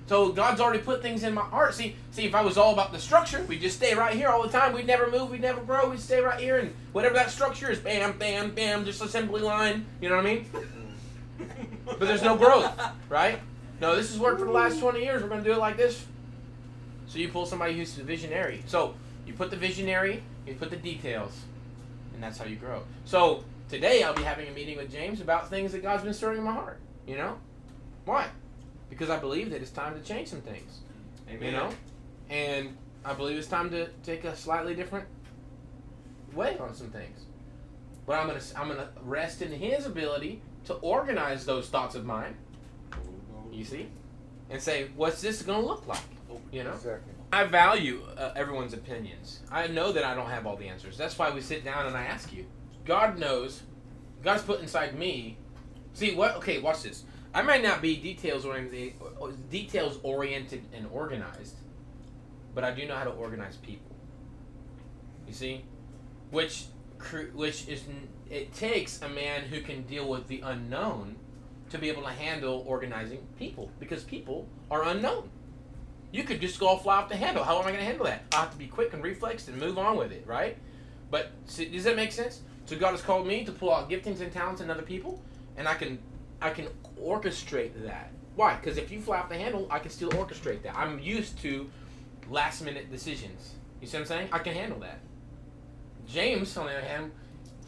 So 0.08 0.32
God's 0.32 0.60
already 0.60 0.80
put 0.80 1.02
things 1.02 1.22
in 1.22 1.34
my 1.34 1.42
heart. 1.42 1.74
See, 1.74 1.94
see, 2.10 2.24
if 2.24 2.34
I 2.34 2.42
was 2.42 2.58
all 2.58 2.72
about 2.72 2.92
the 2.92 2.98
structure, 2.98 3.44
we'd 3.44 3.60
just 3.60 3.76
stay 3.76 3.94
right 3.94 4.12
here 4.12 4.28
all 4.28 4.42
the 4.42 4.48
time. 4.48 4.72
We'd 4.72 4.88
never 4.88 5.08
move. 5.08 5.30
We'd 5.30 5.40
never 5.40 5.60
grow. 5.60 5.88
We'd 5.88 6.00
stay 6.00 6.20
right 6.20 6.40
here, 6.40 6.58
and 6.58 6.74
whatever 6.90 7.14
that 7.14 7.30
structure 7.30 7.70
is, 7.70 7.78
bam, 7.78 8.18
bam, 8.18 8.56
bam, 8.56 8.84
just 8.84 9.00
assembly 9.00 9.40
line. 9.40 9.86
You 10.00 10.08
know 10.08 10.16
what 10.16 10.26
I 10.26 10.34
mean? 10.34 10.46
Mm. 10.46 11.46
But 11.84 12.00
there's 12.00 12.24
no 12.24 12.36
growth, 12.36 12.76
right? 13.08 13.38
No, 13.80 13.94
this 13.94 14.10
has 14.10 14.18
worked 14.18 14.40
for 14.40 14.46
the 14.46 14.52
last 14.52 14.80
20 14.80 15.00
years. 15.00 15.22
We're 15.22 15.28
gonna 15.28 15.44
do 15.44 15.52
it 15.52 15.58
like 15.58 15.76
this. 15.76 16.04
So 17.06 17.18
you 17.18 17.28
pull 17.28 17.46
somebody 17.46 17.74
who's 17.74 17.94
the 17.94 18.02
visionary. 18.02 18.62
So 18.66 18.94
you 19.26 19.34
put 19.34 19.50
the 19.50 19.56
visionary, 19.56 20.22
you 20.46 20.54
put 20.54 20.70
the 20.70 20.76
details, 20.76 21.32
and 22.14 22.22
that's 22.22 22.38
how 22.38 22.44
you 22.44 22.56
grow. 22.56 22.82
So 23.04 23.44
today 23.68 24.02
I'll 24.02 24.14
be 24.14 24.22
having 24.22 24.48
a 24.48 24.52
meeting 24.52 24.76
with 24.76 24.90
James 24.90 25.20
about 25.20 25.50
things 25.50 25.72
that 25.72 25.82
God's 25.82 26.04
been 26.04 26.14
stirring 26.14 26.38
in 26.38 26.44
my 26.44 26.52
heart. 26.52 26.78
You 27.06 27.16
know, 27.16 27.38
why? 28.04 28.28
Because 28.90 29.10
I 29.10 29.18
believe 29.18 29.50
that 29.50 29.62
it's 29.62 29.70
time 29.70 29.94
to 29.94 30.00
change 30.00 30.28
some 30.28 30.40
things. 30.40 30.80
Amen. 31.28 31.42
You 31.42 31.52
know, 31.52 31.70
and 32.30 32.76
I 33.04 33.14
believe 33.14 33.36
it's 33.36 33.48
time 33.48 33.70
to 33.70 33.88
take 34.02 34.24
a 34.24 34.34
slightly 34.34 34.74
different 34.74 35.06
way 36.32 36.56
on 36.58 36.74
some 36.74 36.90
things. 36.90 37.26
But 38.06 38.18
I'm 38.18 38.26
gonna 38.28 38.40
I'm 38.56 38.68
gonna 38.68 38.88
rest 39.02 39.42
in 39.42 39.52
His 39.52 39.86
ability 39.86 40.40
to 40.66 40.74
organize 40.74 41.44
those 41.44 41.68
thoughts 41.68 41.94
of 41.94 42.04
mine. 42.04 42.36
You 43.52 43.64
see, 43.64 43.88
and 44.50 44.60
say, 44.60 44.88
what's 44.96 45.20
this 45.20 45.42
gonna 45.42 45.64
look 45.64 45.86
like? 45.86 46.00
You 46.52 46.64
know. 46.64 46.72
Exactly. 46.72 47.12
I 47.32 47.44
value 47.44 48.02
uh, 48.16 48.32
everyone's 48.36 48.72
opinions. 48.72 49.40
I 49.50 49.66
know 49.66 49.92
that 49.92 50.04
I 50.04 50.14
don't 50.14 50.30
have 50.30 50.46
all 50.46 50.56
the 50.56 50.68
answers. 50.68 50.96
That's 50.96 51.18
why 51.18 51.30
we 51.30 51.40
sit 51.40 51.64
down 51.64 51.86
and 51.86 51.96
I 51.96 52.04
ask 52.04 52.32
you. 52.32 52.46
God 52.84 53.18
knows. 53.18 53.62
God's 54.22 54.42
put 54.42 54.60
inside 54.60 54.98
me. 54.98 55.38
See 55.92 56.14
what? 56.14 56.36
Okay, 56.36 56.60
watch 56.60 56.82
this. 56.82 57.04
I 57.34 57.42
might 57.42 57.62
not 57.62 57.82
be 57.82 57.96
details 57.96 58.44
oriented, 58.44 58.94
details 59.50 59.98
oriented 60.02 60.64
and 60.72 60.86
organized, 60.90 61.56
but 62.54 62.64
I 62.64 62.70
do 62.70 62.86
know 62.86 62.94
how 62.96 63.04
to 63.04 63.10
organize 63.10 63.56
people. 63.56 63.94
You 65.26 65.34
see, 65.34 65.64
which 66.30 66.66
which 67.34 67.68
is 67.68 67.84
it 68.30 68.54
takes 68.54 69.02
a 69.02 69.08
man 69.08 69.42
who 69.42 69.60
can 69.60 69.82
deal 69.82 70.08
with 70.08 70.28
the 70.28 70.40
unknown 70.40 71.16
to 71.70 71.78
be 71.78 71.88
able 71.88 72.02
to 72.02 72.10
handle 72.10 72.64
organizing 72.66 73.26
people 73.38 73.70
because 73.78 74.04
people 74.04 74.48
are 74.70 74.84
unknown. 74.84 75.28
You 76.12 76.24
could 76.24 76.40
just 76.40 76.58
go 76.58 76.76
fly 76.76 76.96
off 76.98 77.08
the 77.08 77.16
handle. 77.16 77.44
How 77.44 77.58
am 77.58 77.62
I 77.66 77.70
going 77.70 77.78
to 77.78 77.84
handle 77.84 78.06
that? 78.06 78.22
I 78.32 78.36
have 78.36 78.52
to 78.52 78.58
be 78.58 78.66
quick 78.66 78.92
and 78.92 79.02
reflexed 79.02 79.48
and 79.48 79.58
move 79.58 79.78
on 79.78 79.96
with 79.96 80.12
it, 80.12 80.24
right? 80.26 80.56
But 81.10 81.32
see, 81.46 81.66
does 81.66 81.84
that 81.84 81.96
make 81.96 82.12
sense? 82.12 82.40
So 82.64 82.76
God 82.76 82.92
has 82.92 83.02
called 83.02 83.26
me 83.26 83.44
to 83.44 83.52
pull 83.52 83.72
out 83.72 83.90
giftings 83.90 84.20
and 84.20 84.32
talents 84.32 84.60
in 84.60 84.70
other 84.70 84.82
people, 84.82 85.22
and 85.56 85.68
I 85.68 85.74
can 85.74 85.98
I 86.40 86.50
can 86.50 86.68
orchestrate 87.00 87.84
that. 87.86 88.10
Why? 88.34 88.56
Because 88.56 88.76
if 88.76 88.90
you 88.90 89.00
fly 89.00 89.18
off 89.18 89.28
the 89.28 89.36
handle, 89.38 89.66
I 89.70 89.78
can 89.78 89.90
still 89.90 90.10
orchestrate 90.10 90.62
that. 90.62 90.76
I'm 90.76 90.98
used 90.98 91.38
to 91.40 91.70
last 92.28 92.62
minute 92.62 92.90
decisions. 92.90 93.52
You 93.80 93.86
see 93.86 93.96
what 93.96 94.02
I'm 94.02 94.06
saying? 94.06 94.28
I 94.32 94.38
can 94.40 94.54
handle 94.54 94.80
that. 94.80 95.00
James, 96.06 96.56
on 96.56 96.66
the 96.66 96.72
other 96.72 96.86
hand, 96.86 97.12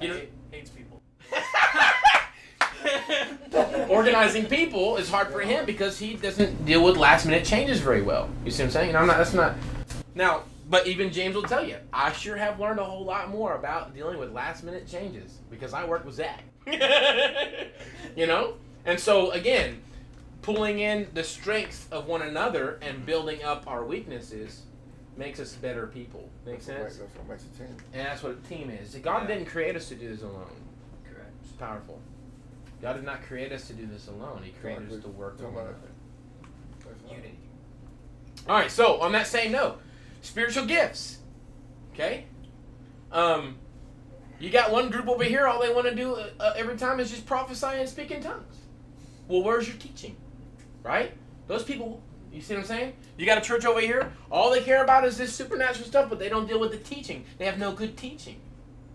you 0.00 0.08
know, 0.08 0.14
Hate- 0.14 0.32
hates 0.50 0.70
people. 0.70 1.02
organizing 3.88 4.46
people 4.46 4.96
is 4.96 5.08
hard 5.10 5.28
for 5.28 5.40
him 5.40 5.64
because 5.64 5.98
he 5.98 6.14
doesn't 6.14 6.64
deal 6.66 6.82
with 6.84 6.96
last 6.96 7.24
minute 7.26 7.44
changes 7.44 7.80
very 7.80 8.02
well. 8.02 8.28
You 8.44 8.50
see 8.50 8.62
what 8.62 8.66
I'm 8.66 8.72
saying? 8.72 8.88
And 8.90 8.98
I'm 8.98 9.06
not. 9.06 9.16
That's 9.18 9.34
not. 9.34 9.54
Now, 10.14 10.42
but 10.68 10.86
even 10.86 11.12
James 11.12 11.34
will 11.34 11.42
tell 11.42 11.64
you, 11.64 11.76
I 11.92 12.12
sure 12.12 12.36
have 12.36 12.60
learned 12.60 12.78
a 12.80 12.84
whole 12.84 13.04
lot 13.04 13.30
more 13.30 13.54
about 13.56 13.94
dealing 13.94 14.18
with 14.18 14.32
last 14.32 14.64
minute 14.64 14.86
changes 14.86 15.38
because 15.50 15.72
I 15.72 15.84
work 15.84 16.04
with 16.04 16.14
Zach. 16.14 16.42
you 18.16 18.26
know, 18.26 18.54
and 18.84 18.98
so 19.00 19.30
again, 19.30 19.80
pulling 20.42 20.80
in 20.80 21.06
the 21.14 21.24
strengths 21.24 21.88
of 21.90 22.06
one 22.06 22.22
another 22.22 22.78
and 22.82 23.04
building 23.06 23.42
up 23.42 23.64
our 23.66 23.84
weaknesses 23.84 24.62
makes 25.16 25.40
us 25.40 25.54
better 25.54 25.86
people. 25.86 26.28
Makes 26.46 26.66
That's 26.66 26.96
sense? 26.96 26.98
makes- 27.00 27.12
That's 27.14 27.16
what 27.16 27.28
makes 27.28 27.44
a 27.44 27.58
team. 27.58 27.76
And 27.94 28.06
that's 28.06 28.22
what 28.22 28.32
a 28.32 28.48
team 28.48 28.70
is. 28.70 28.94
God 28.96 29.22
Yeah. 29.22 29.34
didn't 29.34 29.46
create 29.46 29.74
us 29.76 29.88
to 29.88 29.94
do 29.94 30.08
this 30.08 30.22
alone. 30.22 30.46
Correct. 31.10 31.30
It's 31.42 31.52
powerful. 31.52 32.00
God 32.80 32.94
did 32.94 33.04
not 33.04 33.22
create 33.22 33.52
us 33.52 33.66
to 33.68 33.72
do 33.72 33.86
this 33.86 34.08
alone. 34.08 34.42
He 34.44 34.52
created 34.52 34.92
us 34.92 35.02
to 35.02 35.08
work 35.08 35.38
with 35.38 35.46
one 35.46 35.64
another. 35.64 35.76
Unity. 37.10 37.38
All 38.48 38.56
right. 38.56 38.70
So 38.70 39.00
on 39.00 39.12
that 39.12 39.26
same 39.26 39.52
note, 39.52 39.80
spiritual 40.20 40.66
gifts. 40.66 41.18
Okay. 41.92 42.26
Um, 43.10 43.56
you 44.38 44.50
got 44.50 44.70
one 44.70 44.90
group 44.90 45.08
over 45.08 45.24
here. 45.24 45.46
All 45.46 45.60
they 45.60 45.72
want 45.72 45.86
to 45.86 45.94
do 45.94 46.14
uh, 46.14 46.28
uh, 46.38 46.52
every 46.56 46.76
time 46.76 47.00
is 47.00 47.10
just 47.10 47.26
prophesy 47.26 47.66
and 47.66 47.88
speak 47.88 48.10
in 48.10 48.22
tongues. 48.22 48.56
Well, 49.26 49.42
where's 49.42 49.66
your 49.66 49.76
teaching? 49.76 50.16
Right? 50.82 51.12
Those 51.46 51.64
people. 51.64 52.02
You 52.32 52.42
see 52.42 52.54
what 52.54 52.60
I'm 52.60 52.66
saying? 52.66 52.92
You 53.16 53.24
got 53.26 53.38
a 53.38 53.40
church 53.40 53.64
over 53.64 53.80
here. 53.80 54.12
All 54.30 54.50
they 54.50 54.60
care 54.60 54.84
about 54.84 55.04
is 55.06 55.16
this 55.16 55.34
supernatural 55.34 55.86
stuff, 55.86 56.10
but 56.10 56.18
they 56.18 56.28
don't 56.28 56.46
deal 56.46 56.60
with 56.60 56.70
the 56.70 56.76
teaching. 56.76 57.24
They 57.38 57.46
have 57.46 57.58
no 57.58 57.72
good 57.72 57.96
teaching. 57.96 58.36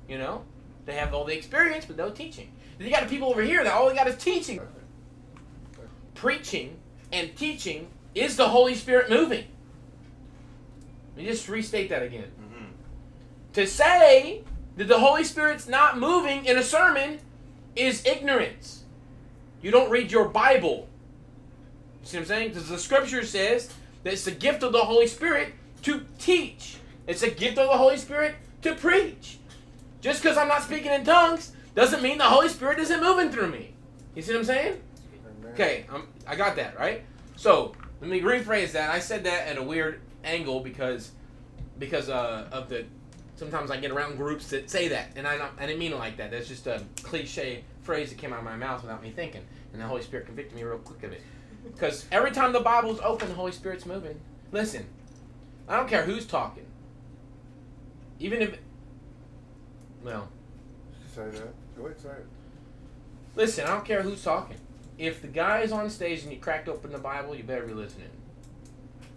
You 0.08 0.20
know, 0.20 0.44
they 0.86 0.94
have 0.96 1.14
all 1.14 1.26
the 1.26 1.36
experience, 1.36 1.86
but 1.86 1.98
no 1.98 2.12
teaching. 2.12 2.52
Then 2.78 2.88
you 2.88 2.94
got 2.94 3.04
the 3.04 3.10
people 3.10 3.30
over 3.30 3.42
here 3.42 3.64
that 3.64 3.74
all 3.74 3.90
they 3.90 3.96
got 3.96 4.08
is 4.08 4.18
teaching. 4.18 4.60
Preaching 6.16 6.78
and 7.12 7.36
teaching 7.36 7.88
is 8.16 8.36
the 8.36 8.50
Holy 8.50 8.76
Spirit 8.76 9.10
moving. 9.10 9.46
Let 11.16 11.26
me 11.26 11.30
just 11.30 11.48
restate 11.48 11.90
that 11.90 12.04
again. 12.04 12.32
Mm-hmm. 12.42 12.66
To 13.54 13.68
say 13.68 14.44
that 14.78 14.88
the 14.88 15.00
Holy 15.00 15.24
Spirit's 15.24 15.68
not 15.68 16.00
moving 16.00 16.46
in 16.46 16.58
a 16.58 16.64
sermon 16.64 17.20
is 17.76 18.06
ignorance. 18.06 18.84
You 19.62 19.72
don't 19.72 19.90
read 19.90 20.12
your 20.12 20.28
Bible. 20.28 20.88
You 22.02 22.08
see 22.08 22.18
what 22.18 22.22
I'm 22.22 22.28
saying? 22.28 22.50
Because 22.50 22.70
the 22.70 22.80
scripture 22.80 23.24
says 23.24 23.70
that 24.04 24.14
it's 24.14 24.26
the 24.26 24.32
gift 24.32 24.64
of 24.64 24.74
the 24.74 24.80
Holy 24.80 25.08
Spirit 25.08 25.54
to 25.84 26.06
teach. 26.20 26.78
It's 27.08 27.24
a 27.24 27.30
gift 27.30 27.58
of 27.58 27.68
the 27.70 27.78
Holy 27.78 27.98
Spirit 27.98 28.36
to 28.64 28.76
preach. 28.76 29.38
Just 30.02 30.22
because 30.22 30.38
I'm 30.38 30.48
not 30.48 30.64
speaking 30.64 30.92
in 30.92 31.06
tongues 31.06 31.54
doesn't 31.76 32.04
mean 32.04 32.18
the 32.18 32.26
Holy 32.26 32.50
Spirit 32.50 32.80
isn't 32.80 33.02
moving 33.02 33.32
through 33.32 33.50
me. 33.50 33.74
You 34.16 34.22
see 34.22 34.34
what 34.34 34.40
I'm 34.40 34.46
saying? 34.46 34.82
Okay, 35.54 35.86
um, 35.92 36.08
I 36.28 36.36
got 36.36 36.56
that 36.56 36.78
right. 36.80 37.04
So 37.36 37.74
let 38.02 38.10
me 38.10 38.22
rephrase 38.22 38.72
that. 38.74 38.90
I 38.90 39.00
said 39.00 39.24
that 39.26 39.48
at 39.48 39.58
a 39.58 39.64
weird 39.64 40.02
angle 40.24 40.60
because 40.60 41.12
because 41.80 42.10
uh, 42.10 42.48
of 42.52 42.70
the 42.70 42.86
sometimes 43.36 43.72
I 43.72 43.78
get 43.78 43.92
around 43.92 44.18
groups 44.18 44.50
that 44.50 44.70
say 44.70 44.88
that, 44.90 45.12
and 45.16 45.28
I 45.28 45.50
I 45.58 45.66
didn't 45.66 45.80
mean 45.80 45.94
it 45.94 46.00
like 46.00 46.18
that. 46.18 46.32
That's 46.32 46.48
just 46.48 46.68
a 46.68 46.84
cliche 47.04 47.64
phrase 47.82 48.10
that 48.10 48.18
came 48.18 48.34
out 48.34 48.40
of 48.40 48.46
my 48.46 48.56
mouth 48.56 48.82
without 48.82 49.02
me 49.02 49.12
thinking, 49.12 49.44
and 49.74 49.82
the 49.82 49.86
Holy 49.86 50.02
Spirit 50.02 50.26
convicted 50.26 50.56
me 50.56 50.64
real 50.64 50.80
quick 50.80 51.04
of 51.04 51.12
it. 51.12 51.22
Because 51.66 52.06
every 52.12 52.32
time 52.32 52.52
the 52.52 52.60
Bible's 52.60 53.00
open, 53.04 53.30
the 53.30 53.36
Holy 53.36 53.52
Spirit's 53.52 53.86
moving. 53.86 54.20
Listen, 54.52 54.86
I 55.68 55.78
don't 55.78 55.88
care 55.88 56.04
who's 56.04 56.26
talking, 56.26 56.66
even 58.20 58.42
if 58.42 58.58
well. 60.04 60.30
Say 61.16 61.30
that. 61.30 61.54
Go 61.78 61.86
ahead, 61.86 62.00
say 62.00 62.10
it. 62.10 62.26
Listen, 63.36 63.66
I 63.66 63.70
don't 63.70 63.86
care 63.86 64.02
who's 64.02 64.24
talking. 64.24 64.58
If 64.98 65.22
the 65.22 65.28
guy 65.28 65.62
is 65.62 65.72
on 65.72 65.90
stage 65.90 66.24
and 66.24 66.32
you 66.32 66.38
cracked 66.38 66.70
open 66.70 66.92
the 66.92 67.00
Bible, 67.00 67.36
you 67.36 67.44
better 67.44 67.66
be 67.66 67.74
listening. 67.74 68.10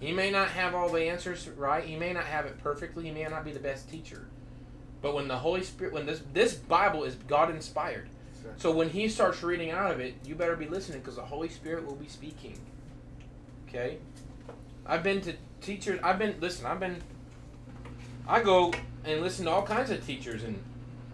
He 0.01 0.13
may 0.13 0.31
not 0.31 0.49
have 0.49 0.75
all 0.75 0.91
the 0.91 1.03
answers 1.03 1.49
right. 1.49 1.85
He 1.85 1.97
may 1.97 2.13
not 2.13 2.25
have 2.25 2.47
it 2.47 2.59
perfectly. 2.63 3.05
He 3.05 3.11
may 3.11 3.25
not 3.25 3.45
be 3.45 3.53
the 3.53 3.61
best 3.61 3.91
teacher. 3.91 4.27
But 5.03 5.15
when 5.15 5.29
the 5.29 5.37
Holy 5.37 5.63
Spirit, 5.63 5.93
when 5.93 6.07
this 6.07 6.23
this 6.33 6.55
Bible 6.55 7.05
is 7.05 7.15
God 7.15 7.51
inspired, 7.51 8.09
so 8.57 8.71
when 8.71 8.91
He 8.91 9.09
starts 9.09 9.43
reading 9.43 9.71
out 9.71 9.91
of 9.91 10.01
it, 10.01 10.15
you 10.25 10.35
better 10.35 10.57
be 10.57 10.67
listening 10.67 11.01
because 11.01 11.17
the 11.17 11.23
Holy 11.23 11.49
Spirit 11.49 11.87
will 11.87 11.95
be 11.95 12.09
speaking. 12.09 12.59
Okay. 13.69 13.99
I've 14.85 15.03
been 15.03 15.21
to 15.23 15.35
teachers. 15.61 16.01
I've 16.03 16.19
been 16.19 16.37
listen. 16.41 16.67
I've 16.67 16.81
been. 16.81 17.03
I 18.27 18.43
go 18.43 18.73
and 19.05 19.21
listen 19.21 19.45
to 19.45 19.51
all 19.51 19.63
kinds 19.63 19.91
of 19.91 20.05
teachers, 20.05 20.43
and 20.43 20.63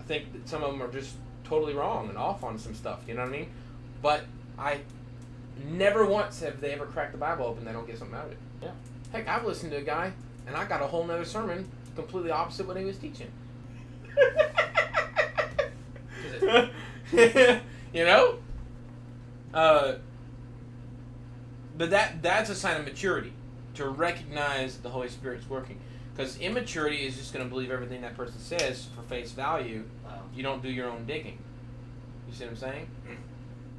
I 0.00 0.02
think 0.04 0.32
that 0.32 0.48
some 0.48 0.62
of 0.62 0.72
them 0.72 0.82
are 0.82 0.90
just 0.90 1.14
totally 1.52 1.74
wrong 1.74 2.08
and 2.08 2.16
off 2.16 2.42
on 2.42 2.58
some 2.58 2.74
stuff. 2.74 3.00
You 3.06 3.12
know 3.12 3.20
what 3.20 3.28
I 3.28 3.32
mean? 3.32 3.48
But 4.00 4.24
I 4.58 4.80
never 5.68 6.06
once 6.06 6.40
have 6.40 6.62
they 6.62 6.70
ever 6.72 6.86
cracked 6.86 7.12
the 7.12 7.18
Bible 7.18 7.44
open. 7.44 7.66
They 7.66 7.72
don't 7.72 7.86
get 7.86 7.98
something 7.98 8.16
out 8.16 8.24
of 8.24 8.32
it. 8.32 8.38
Yeah. 8.62 8.70
Heck, 9.12 9.28
I've 9.28 9.44
listened 9.44 9.70
to 9.72 9.76
a 9.76 9.82
guy, 9.82 10.12
and 10.46 10.56
I 10.56 10.64
got 10.64 10.80
a 10.80 10.86
whole 10.86 11.04
nother 11.04 11.26
sermon 11.26 11.68
completely 11.94 12.30
opposite 12.30 12.66
what 12.66 12.78
he 12.78 12.84
was 12.86 12.96
teaching. 12.96 13.30
you 17.92 18.04
know? 18.06 18.38
Uh, 19.52 19.96
but 21.76 21.90
that 21.90 22.22
that's 22.22 22.48
a 22.48 22.54
sign 22.54 22.78
of 22.78 22.86
maturity 22.86 23.34
to 23.74 23.90
recognize 23.90 24.78
the 24.78 24.88
Holy 24.88 25.08
Spirit's 25.08 25.50
working. 25.50 25.78
Because 26.14 26.38
immaturity 26.38 27.06
is 27.06 27.16
just 27.16 27.32
going 27.32 27.44
to 27.44 27.48
believe 27.48 27.70
everything 27.70 28.02
that 28.02 28.16
person 28.16 28.38
says 28.38 28.86
for 28.94 29.02
face 29.02 29.32
value. 29.32 29.84
Wow. 30.04 30.22
You 30.34 30.42
don't 30.42 30.62
do 30.62 30.70
your 30.70 30.90
own 30.90 31.06
digging. 31.06 31.38
You 32.28 32.34
see 32.34 32.44
what 32.44 32.50
I'm 32.50 32.56
saying? 32.56 32.86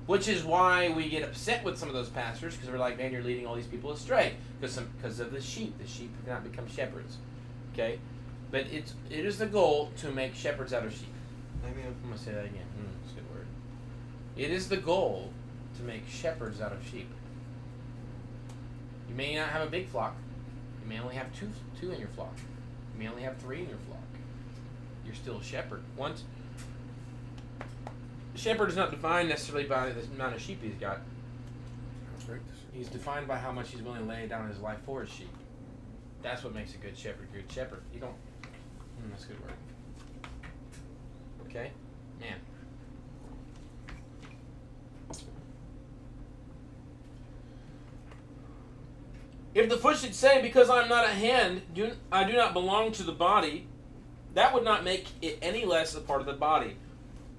Which 0.05 0.27
is 0.27 0.43
why 0.43 0.89
we 0.89 1.07
get 1.07 1.23
upset 1.23 1.63
with 1.63 1.77
some 1.77 1.87
of 1.87 1.93
those 1.93 2.09
pastors 2.09 2.55
because 2.55 2.69
we're 2.69 2.77
like, 2.77 2.97
man, 2.97 3.11
you're 3.13 3.23
leading 3.23 3.47
all 3.47 3.55
these 3.55 3.67
people 3.67 3.91
astray 3.91 4.33
because 4.59 4.77
because 4.77 5.19
of 5.19 5.31
the 5.31 5.41
sheep. 5.41 5.77
The 5.79 5.87
sheep 5.87 6.11
have 6.17 6.27
not 6.27 6.51
become 6.51 6.67
shepherds. 6.67 7.17
Okay, 7.73 7.99
but 8.51 8.67
it's 8.67 8.93
it 9.09 9.25
is 9.25 9.37
the 9.37 9.45
goal 9.45 9.91
to 9.97 10.11
make 10.11 10.35
shepherds 10.35 10.73
out 10.73 10.83
of 10.83 10.91
sheep. 10.91 11.13
Amen. 11.63 11.95
I'm 12.03 12.09
gonna 12.09 12.21
say 12.21 12.33
that 12.33 12.45
again. 12.45 12.65
Mm, 12.77 12.87
that's 13.01 13.13
a 13.13 13.15
good 13.15 13.31
word. 13.33 13.47
It 14.35 14.51
is 14.51 14.67
the 14.67 14.77
goal 14.77 15.31
to 15.77 15.83
make 15.83 16.07
shepherds 16.09 16.59
out 16.59 16.73
of 16.73 16.79
sheep. 16.85 17.07
You 19.09 19.15
may 19.15 19.35
not 19.35 19.49
have 19.49 19.65
a 19.65 19.71
big 19.71 19.87
flock. 19.87 20.15
You 20.83 20.89
may 20.89 20.99
only 20.99 21.15
have 21.15 21.33
two 21.37 21.49
two 21.79 21.91
in 21.91 21.99
your 21.99 22.09
flock. 22.09 22.35
You 22.93 22.99
may 22.99 23.07
only 23.07 23.23
have 23.23 23.37
three 23.37 23.61
in 23.61 23.69
your 23.69 23.77
flock. 23.87 23.99
You're 25.05 25.15
still 25.15 25.37
a 25.37 25.43
shepherd. 25.43 25.81
Once 25.95 26.23
shepherd 28.35 28.69
is 28.69 28.75
not 28.75 28.91
defined 28.91 29.29
necessarily 29.29 29.65
by 29.65 29.89
the 29.89 30.01
amount 30.15 30.35
of 30.35 30.41
sheep 30.41 30.61
he's 30.61 30.75
got. 30.75 30.99
He's 32.73 32.87
defined 32.87 33.27
by 33.27 33.37
how 33.37 33.51
much 33.51 33.69
he's 33.69 33.81
willing 33.81 34.01
to 34.01 34.05
lay 34.07 34.27
down 34.27 34.49
his 34.49 34.59
life 34.59 34.79
for 34.85 35.01
his 35.01 35.09
sheep. 35.09 35.29
That's 36.23 36.43
what 36.43 36.55
makes 36.55 36.73
a 36.73 36.77
good 36.77 36.97
shepherd. 36.97 37.27
Good 37.31 37.51
shepherd. 37.51 37.81
You 37.93 37.99
don't. 37.99 38.11
Mm, 38.11 39.11
that's 39.11 39.25
a 39.25 39.27
good 39.27 39.41
word. 39.41 39.53
Okay, 41.47 41.71
man. 42.19 42.39
If 49.53 49.69
the 49.69 49.77
foot 49.77 49.97
should 49.97 50.15
say, 50.15 50.41
"Because 50.41 50.69
I'm 50.69 50.89
not 50.89 51.05
a 51.05 51.13
hand, 51.13 51.61
do 51.73 51.91
I 52.11 52.23
do 52.23 52.33
not 52.33 52.53
belong 52.53 52.91
to 52.93 53.03
the 53.03 53.11
body," 53.11 53.67
that 54.33 54.53
would 54.53 54.63
not 54.63 54.83
make 54.83 55.07
it 55.21 55.37
any 55.41 55.65
less 55.65 55.95
a 55.95 56.01
part 56.01 56.21
of 56.21 56.25
the 56.25 56.33
body. 56.33 56.77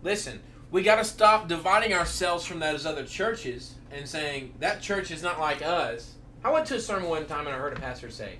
Listen, 0.03 0.40
we 0.70 0.83
got 0.83 0.96
to 0.96 1.05
stop 1.05 1.48
dividing 1.48 1.92
ourselves 1.92 2.44
from 2.44 2.61
those 2.61 2.87
other 2.87 3.05
churches 3.05 3.74
and 3.90 4.09
saying 4.09 4.55
that 4.61 4.81
church 4.81 5.11
is 5.11 5.22
not 5.22 5.40
like 5.40 5.62
us. 5.62 6.14
I 6.44 6.50
went 6.50 6.66
to 6.66 6.77
a 6.77 6.81
sermon 6.81 7.09
one 7.09 7.27
time 7.27 7.46
and 7.46 7.55
I 7.55 7.59
heard 7.59 7.72
a 7.72 7.81
pastor 7.81 8.11
say, 8.11 8.38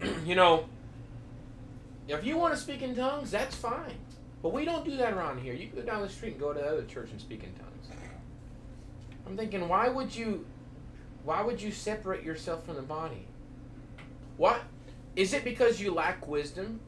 you 0.24 0.34
know, 0.34 0.68
if 2.08 2.24
you 2.24 2.38
want 2.38 2.54
to 2.54 2.60
speak 2.60 2.82
in 2.82 2.94
tongues, 2.96 3.30
that's 3.30 3.54
fine. 3.54 3.98
But 4.42 4.52
we 4.52 4.64
don't 4.64 4.84
do 4.84 4.96
that 4.96 5.12
around 5.12 5.40
here. 5.40 5.52
You 5.52 5.66
can 5.66 5.80
go 5.80 5.82
down 5.82 6.02
the 6.02 6.08
street 6.08 6.32
and 6.32 6.40
go 6.40 6.52
to 6.52 6.60
the 6.60 6.66
other 6.66 6.84
church 6.84 7.10
and 7.10 7.20
speak 7.20 7.42
in 7.42 7.52
tongues. 7.52 7.64
I'm 9.26 9.36
thinking, 9.36 9.68
why 9.68 9.88
would 9.88 10.14
you 10.14 10.46
why 11.28 11.42
would 11.42 11.60
you 11.60 11.70
separate 11.70 12.24
yourself 12.24 12.64
from 12.64 12.76
the 12.76 12.82
body? 12.82 13.26
What? 14.38 14.62
Is 15.14 15.34
it 15.34 15.44
because 15.44 15.80
you 15.80 15.92
lack 15.92 16.26
wisdom? 16.26 16.80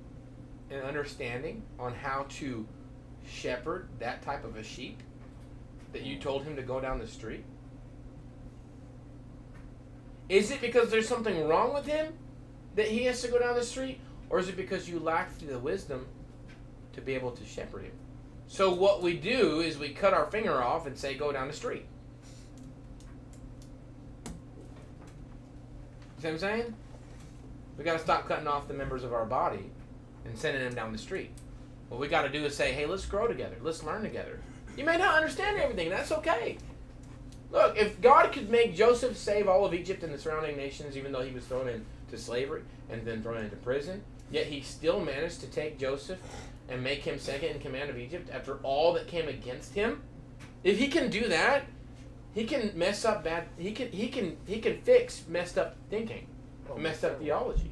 and 0.71 0.83
understanding 0.83 1.63
on 1.79 1.95
how 1.95 2.27
to 2.29 2.67
shepherd 3.29 3.89
that 3.99 4.23
type 4.23 4.45
of 4.45 4.57
a 4.57 4.63
sheep 4.63 5.03
that 5.93 6.03
you 6.03 6.17
mm. 6.17 6.21
told 6.21 6.45
him 6.45 6.57
to 6.57 6.63
go 6.63 6.81
down 6.81 6.99
the 6.99 7.07
street? 7.07 7.45
Is 10.29 10.51
it 10.51 10.61
because 10.61 10.91
there's 10.91 11.09
something 11.09 11.49
wrong 11.49 11.75
with 11.75 11.87
him 11.87 12.13
that 12.77 12.87
he 12.87 13.05
has 13.05 13.21
to 13.23 13.29
go 13.29 13.39
down 13.39 13.57
the 13.57 13.65
street? 13.65 13.99
Or 14.31 14.39
is 14.39 14.49
it 14.49 14.57
because 14.57 14.89
you 14.89 15.01
lack 15.01 15.37
the 15.39 15.59
wisdom 15.59 16.07
to 16.93 17.01
be 17.01 17.15
able 17.15 17.33
to 17.33 17.45
shepherd 17.45 17.83
him? 17.83 17.93
So 18.47 18.73
what 18.73 19.03
we 19.03 19.17
do 19.17 19.61
is 19.61 19.77
we 19.77 19.89
cut 19.89 20.15
our 20.15 20.31
finger 20.31 20.63
off 20.63 20.87
and 20.87 20.97
say, 20.97 21.15
go 21.15 21.33
down 21.33 21.49
the 21.49 21.55
street. 21.55 21.85
See 26.21 26.27
what 26.27 26.35
I'm 26.35 26.39
saying? 26.39 26.75
We 27.79 27.85
got 27.85 27.95
to 27.95 27.99
stop 27.99 28.29
cutting 28.29 28.47
off 28.47 28.69
the 28.69 28.75
members 28.75 29.05
of 29.05 29.15
our 29.15 29.25
body 29.25 29.71
and 30.27 30.37
sending 30.37 30.63
them 30.63 30.75
down 30.75 30.93
the 30.93 30.99
street. 30.99 31.31
What 31.89 31.99
we 31.99 32.09
got 32.09 32.23
to 32.23 32.29
do 32.29 32.45
is 32.45 32.55
say, 32.55 32.73
hey, 32.73 32.85
let's 32.85 33.07
grow 33.07 33.27
together. 33.27 33.57
Let's 33.63 33.83
learn 33.83 34.03
together. 34.03 34.39
You 34.77 34.85
may 34.85 34.99
not 34.99 35.15
understand 35.15 35.59
everything. 35.59 35.89
That's 35.89 36.13
okay. 36.13 36.59
Look, 37.51 37.79
if 37.79 38.01
God 38.03 38.33
could 38.33 38.51
make 38.51 38.77
Joseph 38.77 39.17
save 39.17 39.49
all 39.49 39.65
of 39.65 39.73
Egypt 39.73 40.03
and 40.03 40.13
the 40.13 40.19
surrounding 40.19 40.59
nations, 40.59 40.95
even 40.95 41.11
though 41.11 41.23
he 41.23 41.35
was 41.35 41.45
thrown 41.47 41.69
into 41.69 42.23
slavery 42.23 42.63
and 42.91 43.03
then 43.05 43.23
thrown 43.23 43.39
into 43.39 43.57
prison, 43.57 44.03
yet 44.31 44.47
he 44.47 44.61
still 44.61 45.01
managed 45.01 45.41
to 45.41 45.47
take 45.47 45.79
Joseph 45.79 46.19
and 46.69 46.85
make 46.85 47.01
him 47.01 47.19
second 47.19 47.49
in 47.49 47.61
command 47.61 47.89
of 47.89 47.99
Egypt 47.99 48.29
after 48.31 48.59
all 48.59 48.93
that 48.93 49.07
came 49.07 49.27
against 49.27 49.75
him. 49.75 50.03
If 50.65 50.79
he 50.79 50.89
can 50.89 51.09
do 51.09 51.29
that, 51.29 51.65
he 52.35 52.45
can 52.45 52.73
mess 52.77 53.05
up 53.05 53.25
bad. 53.25 53.45
He 53.59 53.73
can 53.73 53.91
he 53.91 54.09
can 54.09 54.37
he 54.47 54.61
can 54.61 54.81
fix 54.83 55.25
messed 55.29 55.59
up 55.59 55.77
thinking, 55.89 56.27
Oh, 56.71 56.77
messed 56.77 57.05
up 57.05 57.19
theology. 57.21 57.71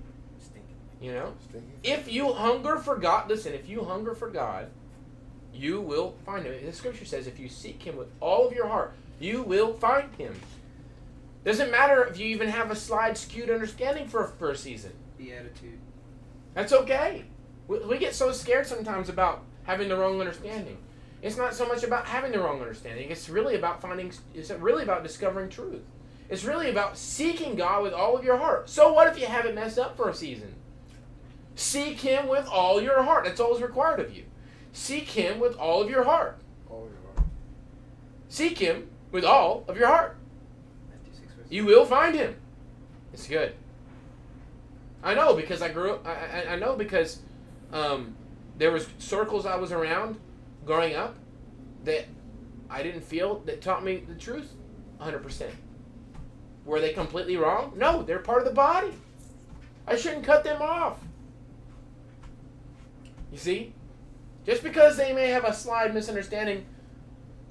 You 1.00 1.12
know, 1.12 1.32
Stinky. 1.48 1.74
if 1.84 2.10
you 2.10 2.32
hunger 2.32 2.76
for 2.76 2.96
God, 2.96 3.28
listen. 3.28 3.54
If 3.54 3.68
you 3.68 3.84
hunger 3.84 4.14
for 4.16 4.28
God, 4.28 4.68
you 5.54 5.80
will 5.80 6.16
find 6.26 6.44
Him. 6.44 6.54
The 6.66 6.72
Scripture 6.72 7.04
says, 7.04 7.28
if 7.28 7.38
you 7.38 7.48
seek 7.48 7.84
Him 7.84 7.96
with 7.96 8.08
all 8.20 8.48
of 8.48 8.52
your 8.52 8.66
heart, 8.66 8.94
you 9.20 9.42
will 9.44 9.74
find 9.74 10.12
Him. 10.16 10.34
Doesn't 11.44 11.70
matter 11.70 12.02
if 12.04 12.18
you 12.18 12.26
even 12.26 12.48
have 12.48 12.72
a 12.72 12.76
slide 12.76 13.16
skewed 13.16 13.48
understanding 13.48 14.08
for 14.08 14.26
for 14.26 14.50
a 14.50 14.56
season. 14.56 14.92
The 15.18 15.34
attitude. 15.34 15.78
That's 16.54 16.72
okay. 16.72 17.24
We, 17.68 17.78
we 17.78 17.98
get 17.98 18.16
so 18.16 18.32
scared 18.32 18.66
sometimes 18.66 19.08
about 19.08 19.44
having 19.62 19.88
the 19.88 19.96
wrong 19.96 20.18
understanding. 20.18 20.78
It's 21.20 21.36
not 21.36 21.54
so 21.54 21.66
much 21.66 21.82
about 21.82 22.06
having 22.06 22.32
the 22.32 22.38
wrong 22.38 22.60
understanding. 22.60 23.10
It's 23.10 23.28
really 23.28 23.56
about 23.56 23.82
finding. 23.82 24.12
It's 24.34 24.50
really 24.50 24.84
about 24.84 25.02
discovering 25.02 25.48
truth. 25.48 25.82
It's 26.28 26.44
really 26.44 26.70
about 26.70 26.96
seeking 26.96 27.56
God 27.56 27.82
with 27.82 27.92
all 27.92 28.16
of 28.16 28.24
your 28.24 28.36
heart. 28.36 28.68
So 28.68 28.92
what 28.92 29.08
if 29.08 29.18
you 29.18 29.26
haven't 29.26 29.54
messed 29.54 29.78
up 29.78 29.96
for 29.96 30.08
a 30.08 30.14
season? 30.14 30.54
Seek 31.54 32.00
Him 32.00 32.28
with 32.28 32.46
all 32.46 32.80
your 32.80 33.02
heart. 33.02 33.24
That's 33.24 33.40
all 33.40 33.54
is 33.56 33.62
required 33.62 33.98
of 33.98 34.14
you. 34.14 34.24
Seek 34.72 35.08
Him 35.08 35.40
with 35.40 35.56
all 35.56 35.82
of 35.82 35.90
your 35.90 36.04
heart. 36.04 36.38
All 36.70 36.88
your 36.88 37.14
heart. 37.14 37.28
Seek 38.28 38.58
Him 38.58 38.88
with 39.10 39.24
all 39.24 39.64
of 39.66 39.76
your 39.76 39.88
heart. 39.88 40.16
Matthew 40.88 41.14
6 41.14 41.34
verse 41.34 41.46
You 41.50 41.64
will 41.64 41.84
find 41.84 42.14
Him. 42.14 42.36
It's 43.12 43.26
good. 43.26 43.54
I 45.02 45.14
know 45.14 45.34
because 45.34 45.62
I 45.62 45.70
grew 45.70 45.92
up. 45.92 46.06
I, 46.06 46.42
I, 46.42 46.52
I 46.52 46.56
know 46.56 46.76
because 46.76 47.22
um, 47.72 48.14
there 48.58 48.70
was 48.70 48.86
circles 48.98 49.46
I 49.46 49.56
was 49.56 49.72
around 49.72 50.20
growing 50.68 50.94
up 50.94 51.16
that 51.84 52.04
I 52.68 52.82
didn't 52.82 53.00
feel 53.00 53.40
that 53.46 53.62
taught 53.62 53.82
me 53.82 54.04
the 54.06 54.14
truth 54.14 54.52
100%. 55.00 55.50
Were 56.66 56.78
they 56.78 56.92
completely 56.92 57.38
wrong? 57.38 57.72
No, 57.74 58.02
they're 58.02 58.18
part 58.18 58.40
of 58.40 58.44
the 58.44 58.54
body. 58.54 58.92
I 59.86 59.96
shouldn't 59.96 60.24
cut 60.24 60.44
them 60.44 60.60
off. 60.60 60.98
You 63.32 63.38
see? 63.38 63.72
Just 64.44 64.62
because 64.62 64.98
they 64.98 65.14
may 65.14 65.28
have 65.28 65.44
a 65.44 65.54
slight 65.54 65.94
misunderstanding 65.94 66.66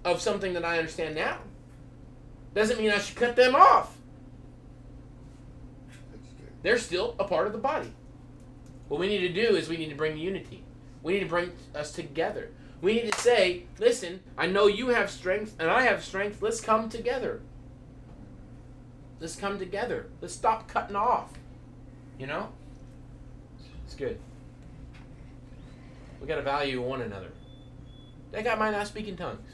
of 0.06 0.22
something 0.22 0.54
that 0.54 0.64
I 0.64 0.78
understand 0.78 1.16
now 1.16 1.40
doesn't 2.54 2.80
mean 2.80 2.92
I 2.92 3.00
should 3.00 3.16
cut 3.16 3.36
them 3.36 3.56
off. 3.56 3.98
They're 6.62 6.78
still 6.78 7.16
a 7.18 7.24
part 7.24 7.48
of 7.48 7.54
the 7.54 7.60
body. 7.60 7.92
What 8.90 9.00
we 9.00 9.08
need 9.08 9.28
to 9.28 9.34
do 9.34 9.56
is 9.56 9.68
we 9.68 9.78
need 9.78 9.90
to 9.90 9.96
bring 9.96 10.18
unity. 10.18 10.64
We 11.02 11.14
need 11.14 11.22
to 11.22 11.26
bring 11.26 11.52
us 11.74 11.92
together. 11.92 12.52
We 12.82 12.94
need 12.94 13.12
to 13.12 13.20
say, 13.20 13.64
listen, 13.80 14.22
I 14.38 14.48
know 14.48 14.68
you 14.68 14.90
have 14.90 15.10
strength 15.10 15.56
and 15.60 15.70
I 15.70 15.84
have 15.84 16.04
strength. 16.04 16.42
Let's 16.42 16.62
come 16.62 16.90
together. 16.90 17.42
Let's 19.20 19.36
come 19.36 19.58
together. 19.58 20.08
Let's 20.22 20.36
stop 20.36 20.68
cutting 20.68 20.96
off. 20.96 21.34
You 22.20 22.28
know? 22.28 22.50
It's 23.86 23.96
good. 23.96 24.20
We 26.22 26.28
got 26.28 26.36
to 26.36 26.42
value 26.44 26.82
one 26.82 27.02
another. 27.02 27.32
That 28.32 28.44
guy 28.44 28.56
might 28.56 28.72
not 28.72 28.88
speak 28.88 29.08
in 29.08 29.18
tongues. 29.18 29.50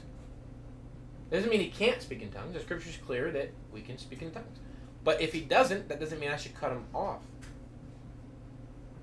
Doesn't 1.30 1.48
mean 1.48 1.60
he 1.60 1.68
can't 1.68 2.02
speak 2.02 2.22
in 2.22 2.30
tongues. 2.30 2.54
The 2.54 2.60
scripture's 2.60 2.96
clear 2.96 3.30
that 3.30 3.52
we 3.72 3.80
can 3.80 3.96
speak 3.98 4.22
in 4.22 4.30
tongues. 4.30 4.58
But 5.02 5.20
if 5.20 5.32
he 5.32 5.40
doesn't, 5.40 5.88
that 5.88 6.00
doesn't 6.00 6.18
mean 6.18 6.30
I 6.30 6.36
should 6.36 6.54
cut 6.54 6.72
him 6.72 6.84
off. 6.94 7.22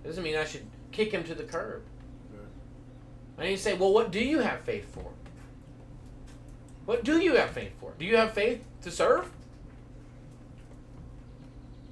It 0.03 0.07
doesn't 0.07 0.23
mean 0.23 0.35
I 0.35 0.45
should 0.45 0.65
kick 0.91 1.11
him 1.11 1.23
to 1.25 1.35
the 1.35 1.43
curb. 1.43 1.83
I 3.41 3.49
you 3.49 3.57
say, 3.57 3.73
well, 3.73 3.93
what 3.93 4.11
do 4.11 4.19
you 4.19 4.39
have 4.39 4.61
faith 4.61 4.93
for? 4.93 5.05
What 6.85 7.03
do 7.03 7.19
you 7.19 7.35
have 7.35 7.51
faith 7.51 7.71
for? 7.79 7.93
Do 7.97 8.05
you 8.05 8.17
have 8.17 8.33
faith 8.33 8.63
to 8.81 8.91
serve? 8.91 9.29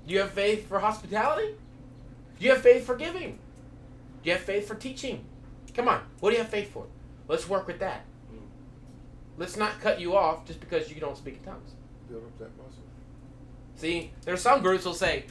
Do 0.05 0.13
you 0.13 0.19
have 0.19 0.31
faith 0.31 0.67
for 0.67 0.79
hospitality? 0.79 1.55
Do 2.39 2.45
you 2.45 2.51
have 2.51 2.61
faith 2.61 2.85
for 2.85 2.95
giving? 2.95 3.39
Do 4.23 4.29
you 4.29 4.33
have 4.33 4.41
faith 4.41 4.67
for 4.67 4.75
teaching? 4.75 5.25
Come 5.73 5.87
on, 5.87 6.01
what 6.19 6.31
do 6.31 6.35
you 6.35 6.41
have 6.41 6.51
faith 6.51 6.71
for? 6.71 6.85
Let's 7.27 7.47
work 7.47 7.67
with 7.67 7.79
that. 7.79 8.05
Let's 9.37 9.55
not 9.55 9.79
cut 9.79 10.01
you 10.01 10.17
off 10.17 10.45
just 10.45 10.59
because 10.59 10.91
you 10.91 10.99
don't 10.99 11.15
speak 11.15 11.35
in 11.35 11.43
tongues. 11.43 11.71
Build 12.09 12.23
up 12.23 12.37
that 12.39 12.57
muscle. 12.57 12.83
See, 13.75 14.11
there's 14.25 14.41
some 14.41 14.61
groups 14.61 14.83
will 14.83 14.93
say, 14.93 15.23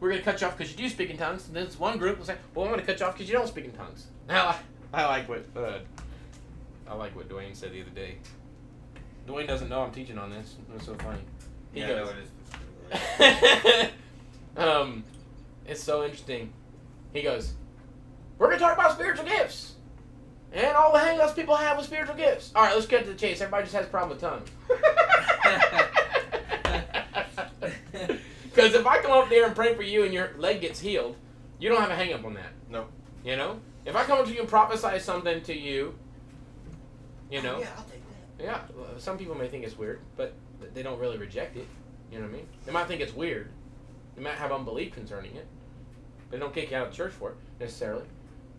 we're 0.00 0.10
going 0.10 0.20
to 0.20 0.24
cut 0.24 0.40
you 0.40 0.46
off 0.46 0.58
because 0.58 0.70
you 0.70 0.76
do 0.76 0.88
speak 0.88 1.08
in 1.08 1.16
tongues. 1.16 1.46
And 1.46 1.56
there's 1.56 1.78
one 1.78 1.96
group 1.96 2.18
will 2.18 2.26
say, 2.26 2.36
well, 2.54 2.66
I'm 2.66 2.70
going 2.70 2.80
to 2.80 2.86
cut 2.86 3.00
you 3.00 3.06
off 3.06 3.14
because 3.14 3.28
you 3.28 3.34
don't 3.34 3.48
speak 3.48 3.64
in 3.64 3.72
tongues. 3.72 4.08
Now, 4.28 4.56
I, 4.92 5.06
like 5.06 5.28
what 5.28 5.44
uh, 5.56 5.78
I 6.88 6.94
like 6.94 7.14
what 7.14 7.28
Duane 7.28 7.54
said 7.54 7.72
the 7.72 7.82
other 7.82 7.90
day. 7.90 8.16
Duane 9.26 9.46
doesn't 9.46 9.68
know 9.68 9.82
I'm 9.82 9.92
teaching 9.92 10.18
on 10.18 10.30
this. 10.30 10.56
It's 10.74 10.86
so 10.86 10.94
funny. 10.94 11.20
He 11.72 11.80
yeah, 11.80 11.88
goes, 11.88 12.08
no, 12.08 12.14
it 12.96 13.90
is. 13.90 13.90
um, 14.56 15.04
it's 15.66 15.82
so 15.82 16.02
interesting. 16.02 16.52
He 17.12 17.22
goes, 17.22 17.52
we're 18.38 18.46
going 18.46 18.58
to 18.58 18.64
talk 18.64 18.74
about 18.74 18.92
spiritual 18.92 19.26
gifts. 19.26 19.74
And 20.52 20.76
all 20.76 20.92
the 20.92 20.98
hangups 20.98 21.36
people 21.36 21.56
have 21.56 21.76
with 21.76 21.86
spiritual 21.86 22.14
gifts. 22.14 22.52
All 22.54 22.62
right, 22.62 22.74
let's 22.74 22.86
get 22.86 23.04
to 23.04 23.12
the 23.12 23.18
chase. 23.18 23.40
Everybody 23.40 23.64
just 23.64 23.74
has 23.74 23.84
a 23.84 23.88
problem 23.88 24.10
with 24.10 24.20
tongue. 24.20 24.42
Because 28.44 28.74
if 28.74 28.86
I 28.86 29.02
come 29.02 29.12
up 29.12 29.28
there 29.28 29.44
and 29.44 29.54
pray 29.54 29.74
for 29.74 29.82
you 29.82 30.04
and 30.04 30.14
your 30.14 30.30
leg 30.38 30.62
gets 30.62 30.80
healed, 30.80 31.16
you 31.58 31.68
don't 31.68 31.80
have 31.80 31.90
a 31.90 31.96
hang 31.96 32.14
up 32.14 32.24
on 32.24 32.34
that. 32.34 32.52
No. 32.70 32.86
You 33.24 33.36
know? 33.36 33.60
If 33.88 33.96
I 33.96 34.04
come 34.04 34.18
up 34.18 34.26
to 34.26 34.32
you 34.32 34.40
and 34.40 34.48
prophesy 34.48 34.98
something 34.98 35.40
to 35.44 35.58
you, 35.58 35.94
you 37.30 37.40
know? 37.40 37.58
Yeah, 37.58 37.68
I'll 37.74 37.84
take 37.84 38.02
that. 38.38 38.44
Yeah, 38.44 38.60
well, 38.76 38.98
some 38.98 39.16
people 39.16 39.34
may 39.34 39.48
think 39.48 39.64
it's 39.64 39.78
weird, 39.78 40.00
but 40.14 40.34
they 40.74 40.82
don't 40.82 40.98
really 40.98 41.16
reject 41.16 41.56
it. 41.56 41.66
You 42.12 42.18
know 42.18 42.26
what 42.26 42.34
I 42.34 42.36
mean? 42.36 42.48
They 42.66 42.72
might 42.72 42.86
think 42.86 43.00
it's 43.00 43.14
weird. 43.14 43.48
They 44.14 44.22
might 44.22 44.34
have 44.34 44.52
unbelief 44.52 44.92
concerning 44.92 45.34
it. 45.36 45.46
They 46.30 46.38
don't 46.38 46.52
kick 46.52 46.70
you 46.70 46.76
out 46.76 46.88
of 46.88 46.92
church 46.92 47.12
for 47.12 47.30
it, 47.30 47.36
necessarily. 47.58 48.04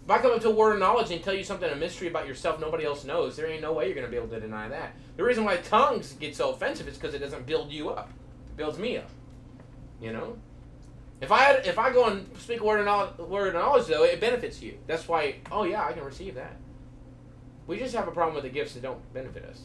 If 0.03 0.09
I 0.09 0.17
come 0.17 0.31
up 0.31 0.41
to 0.41 0.49
a 0.49 0.51
word 0.51 0.73
of 0.73 0.79
knowledge 0.79 1.11
and 1.11 1.23
tell 1.23 1.35
you 1.35 1.43
something, 1.43 1.69
a 1.69 1.75
mystery 1.75 2.07
about 2.07 2.27
yourself 2.27 2.59
nobody 2.59 2.83
else 2.85 3.03
knows, 3.03 3.37
there 3.37 3.45
ain't 3.45 3.61
no 3.61 3.73
way 3.73 3.85
you're 3.85 3.93
going 3.93 4.07
to 4.07 4.11
be 4.11 4.17
able 4.17 4.29
to 4.29 4.39
deny 4.39 4.67
that. 4.67 4.93
The 5.15 5.23
reason 5.23 5.43
why 5.43 5.57
tongues 5.57 6.13
get 6.13 6.35
so 6.35 6.49
offensive 6.49 6.87
is 6.87 6.97
because 6.97 7.13
it 7.13 7.19
doesn't 7.19 7.45
build 7.45 7.71
you 7.71 7.89
up. 7.89 8.09
It 8.49 8.57
builds 8.57 8.79
me 8.79 8.97
up. 8.97 9.11
You 10.01 10.11
know? 10.11 10.37
If 11.21 11.31
I 11.31 11.39
had, 11.39 11.65
if 11.65 11.77
I 11.77 11.91
go 11.91 12.05
and 12.05 12.29
speak 12.37 12.61
a 12.61 12.63
word 12.63 12.79
of 12.79 12.85
knowledge, 12.85 13.17
word 13.17 13.49
of 13.49 13.53
knowledge 13.55 13.87
though, 13.87 14.03
it 14.03 14.21
benefits 14.21 14.61
you. 14.61 14.77
That's 14.87 15.07
why. 15.07 15.35
Oh 15.51 15.63
yeah, 15.63 15.85
I 15.85 15.91
can 15.91 16.03
receive 16.03 16.35
that. 16.35 16.55
We 17.67 17.77
just 17.77 17.93
have 17.93 18.07
a 18.07 18.11
problem 18.11 18.35
with 18.35 18.43
the 18.43 18.49
gifts 18.49 18.73
that 18.73 18.83
don't 18.83 19.13
benefit 19.13 19.43
us. 19.45 19.61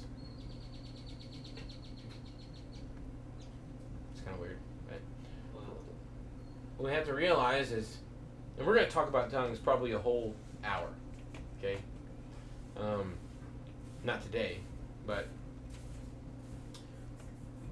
It's 4.13 4.21
kind 4.21 4.35
of 4.35 4.41
weird. 4.41 4.59
Right? 4.91 5.01
What 6.77 6.87
we 6.87 6.93
have 6.93 7.07
to 7.07 7.15
realize 7.15 7.71
is, 7.71 7.99
and 8.59 8.67
we're 8.67 8.75
going 8.75 8.87
to 8.87 8.93
talk 8.93 9.09
about 9.09 9.31
tongues 9.31 9.59
probably 9.59 9.93
a 9.93 9.99
whole 9.99 10.35
hour. 10.65 10.89
Okay. 11.59 11.79
Um, 12.77 13.15
not 14.03 14.23
today, 14.23 14.59
but 15.07 15.29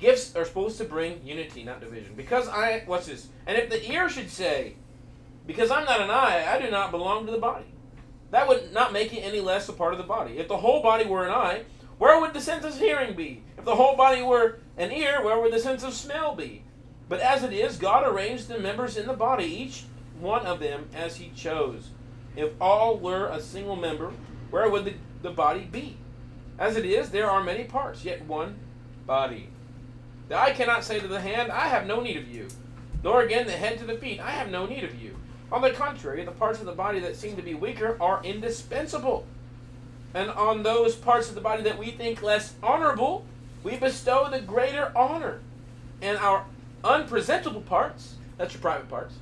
gifts 0.02 0.34
are 0.36 0.44
supposed 0.44 0.76
to 0.78 0.84
bring 0.84 1.24
unity, 1.24 1.62
not 1.62 1.80
division. 1.80 2.14
Because 2.14 2.48
I, 2.48 2.82
what's 2.86 3.06
this? 3.06 3.28
And 3.46 3.56
if 3.56 3.70
the 3.70 3.90
ear 3.90 4.08
should 4.08 4.28
say, 4.28 4.74
because 5.46 5.70
I'm 5.70 5.84
not 5.84 6.00
an 6.00 6.10
eye, 6.10 6.44
I 6.46 6.60
do 6.60 6.70
not 6.70 6.90
belong 6.90 7.24
to 7.26 7.32
the 7.32 7.38
body. 7.38 7.64
That 8.32 8.48
would 8.48 8.72
not 8.72 8.92
make 8.92 9.14
it 9.14 9.20
any 9.20 9.40
less 9.40 9.68
a 9.68 9.72
part 9.72 9.92
of 9.92 9.98
the 9.98 10.04
body. 10.04 10.38
If 10.38 10.48
the 10.48 10.56
whole 10.56 10.82
body 10.82 11.06
were 11.06 11.24
an 11.24 11.32
eye, 11.32 11.62
where 11.98 12.20
would 12.20 12.34
the 12.34 12.40
sense 12.40 12.64
of 12.64 12.78
hearing 12.78 13.14
be? 13.14 13.42
If 13.56 13.64
the 13.64 13.76
whole 13.76 13.96
body 13.96 14.22
were 14.22 14.58
an 14.76 14.90
ear, 14.90 15.22
where 15.22 15.40
would 15.40 15.52
the 15.52 15.60
sense 15.60 15.84
of 15.84 15.94
smell 15.94 16.34
be? 16.34 16.64
But 17.08 17.20
as 17.20 17.44
it 17.44 17.52
is, 17.52 17.76
God 17.76 18.06
arranged 18.06 18.48
the 18.48 18.58
members 18.58 18.96
in 18.96 19.06
the 19.06 19.12
body, 19.12 19.44
each 19.44 19.84
one 20.18 20.46
of 20.46 20.60
them 20.60 20.88
as 20.94 21.16
He 21.16 21.30
chose. 21.36 21.90
If 22.34 22.52
all 22.60 22.96
were 22.96 23.26
a 23.26 23.40
single 23.40 23.76
member, 23.76 24.10
where 24.50 24.68
would 24.68 24.84
the, 24.84 24.94
the 25.22 25.30
body 25.30 25.68
be? 25.70 25.96
As 26.58 26.76
it 26.76 26.84
is, 26.84 27.10
there 27.10 27.30
are 27.30 27.44
many 27.44 27.64
parts, 27.64 28.04
yet 28.04 28.24
one 28.24 28.56
body. 29.06 29.48
The 30.32 30.40
eye 30.40 30.52
cannot 30.52 30.82
say 30.82 30.98
to 30.98 31.06
the 31.06 31.20
hand, 31.20 31.52
I 31.52 31.68
have 31.68 31.86
no 31.86 32.00
need 32.00 32.16
of 32.16 32.26
you, 32.26 32.48
nor 33.04 33.20
again 33.20 33.44
the 33.46 33.52
head 33.52 33.78
to 33.80 33.84
the 33.84 33.98
feet, 33.98 34.18
I 34.18 34.30
have 34.30 34.48
no 34.50 34.64
need 34.64 34.82
of 34.82 34.98
you. 34.98 35.14
On 35.52 35.60
the 35.60 35.72
contrary, 35.72 36.24
the 36.24 36.30
parts 36.30 36.58
of 36.58 36.64
the 36.64 36.72
body 36.72 37.00
that 37.00 37.16
seem 37.16 37.36
to 37.36 37.42
be 37.42 37.52
weaker 37.52 37.98
are 38.00 38.24
indispensable. 38.24 39.26
And 40.14 40.30
on 40.30 40.62
those 40.62 40.96
parts 40.96 41.28
of 41.28 41.34
the 41.34 41.42
body 41.42 41.62
that 41.64 41.76
we 41.76 41.90
think 41.90 42.22
less 42.22 42.54
honorable, 42.62 43.26
we 43.62 43.76
bestow 43.76 44.30
the 44.30 44.40
greater 44.40 44.90
honor. 44.96 45.40
And 46.00 46.16
our 46.16 46.46
unpresentable 46.82 47.60
parts, 47.60 48.14
that's 48.38 48.54
your 48.54 48.62
private 48.62 48.88
parts, 48.88 49.16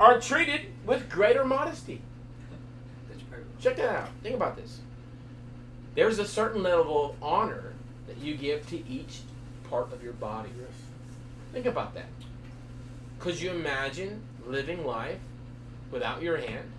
are 0.00 0.20
treated 0.20 0.72
with 0.84 1.08
greater 1.08 1.44
modesty. 1.44 2.02
That's 3.08 3.20
your 3.20 3.30
private. 3.30 3.60
Check 3.60 3.76
that 3.76 3.94
out. 3.94 4.08
Think 4.24 4.34
about 4.34 4.56
this. 4.56 4.80
There's 5.94 6.18
a 6.18 6.26
certain 6.26 6.64
level 6.64 7.10
of 7.10 7.22
honor 7.22 7.74
that 8.08 8.18
you 8.18 8.34
give 8.34 8.68
to 8.70 8.88
each 8.88 9.20
part 9.72 9.90
of 9.90 10.04
your 10.04 10.12
body. 10.12 10.50
Yes. 10.60 10.68
Think 11.52 11.64
about 11.64 11.94
that. 11.94 12.08
Could 13.18 13.40
you 13.40 13.50
imagine 13.50 14.22
living 14.46 14.84
life 14.84 15.18
without 15.90 16.22
your 16.22 16.36
hand? 16.36 16.70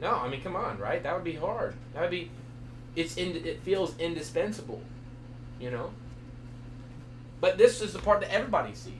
No, 0.00 0.14
I 0.14 0.28
mean, 0.28 0.40
come 0.40 0.56
on, 0.56 0.78
right? 0.78 1.02
That 1.02 1.14
would 1.14 1.24
be 1.24 1.34
hard. 1.34 1.74
That 1.92 2.00
would 2.00 2.10
be. 2.10 2.30
It's 2.96 3.18
in, 3.18 3.36
it 3.36 3.60
feels 3.60 3.96
indispensable, 3.98 4.80
you 5.60 5.70
know. 5.70 5.90
But 7.40 7.58
this 7.58 7.82
is 7.82 7.92
the 7.92 7.98
part 7.98 8.20
that 8.20 8.32
everybody 8.32 8.74
sees. 8.74 8.94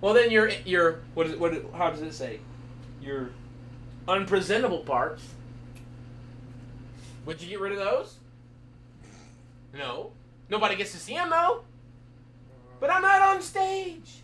Well, 0.00 0.14
then 0.14 0.30
your 0.30 0.50
your 0.64 1.00
what 1.14 1.26
is 1.26 1.32
it, 1.32 1.40
what? 1.40 1.52
How 1.74 1.90
does 1.90 2.00
it 2.00 2.14
say? 2.14 2.38
Your 3.02 3.30
unpresentable 4.06 4.80
parts. 4.80 5.24
Would 7.26 7.42
you 7.42 7.48
get 7.48 7.60
rid 7.60 7.72
of 7.72 7.78
those? 7.78 8.16
No. 9.74 10.12
Nobody 10.48 10.76
gets 10.76 10.92
to 10.92 10.98
see 10.98 11.14
them 11.14 11.30
though. 11.30 11.64
But 12.80 12.90
I'm 12.90 13.02
not 13.02 13.22
on 13.22 13.42
stage. 13.42 14.22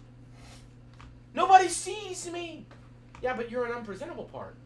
Nobody 1.35 1.69
sees 1.69 2.29
me. 2.31 2.67
Yeah, 3.23 3.35
but 3.35 3.51
you're 3.51 3.67
an 3.67 3.73
unpresentable 3.73 4.25
part. 4.25 4.57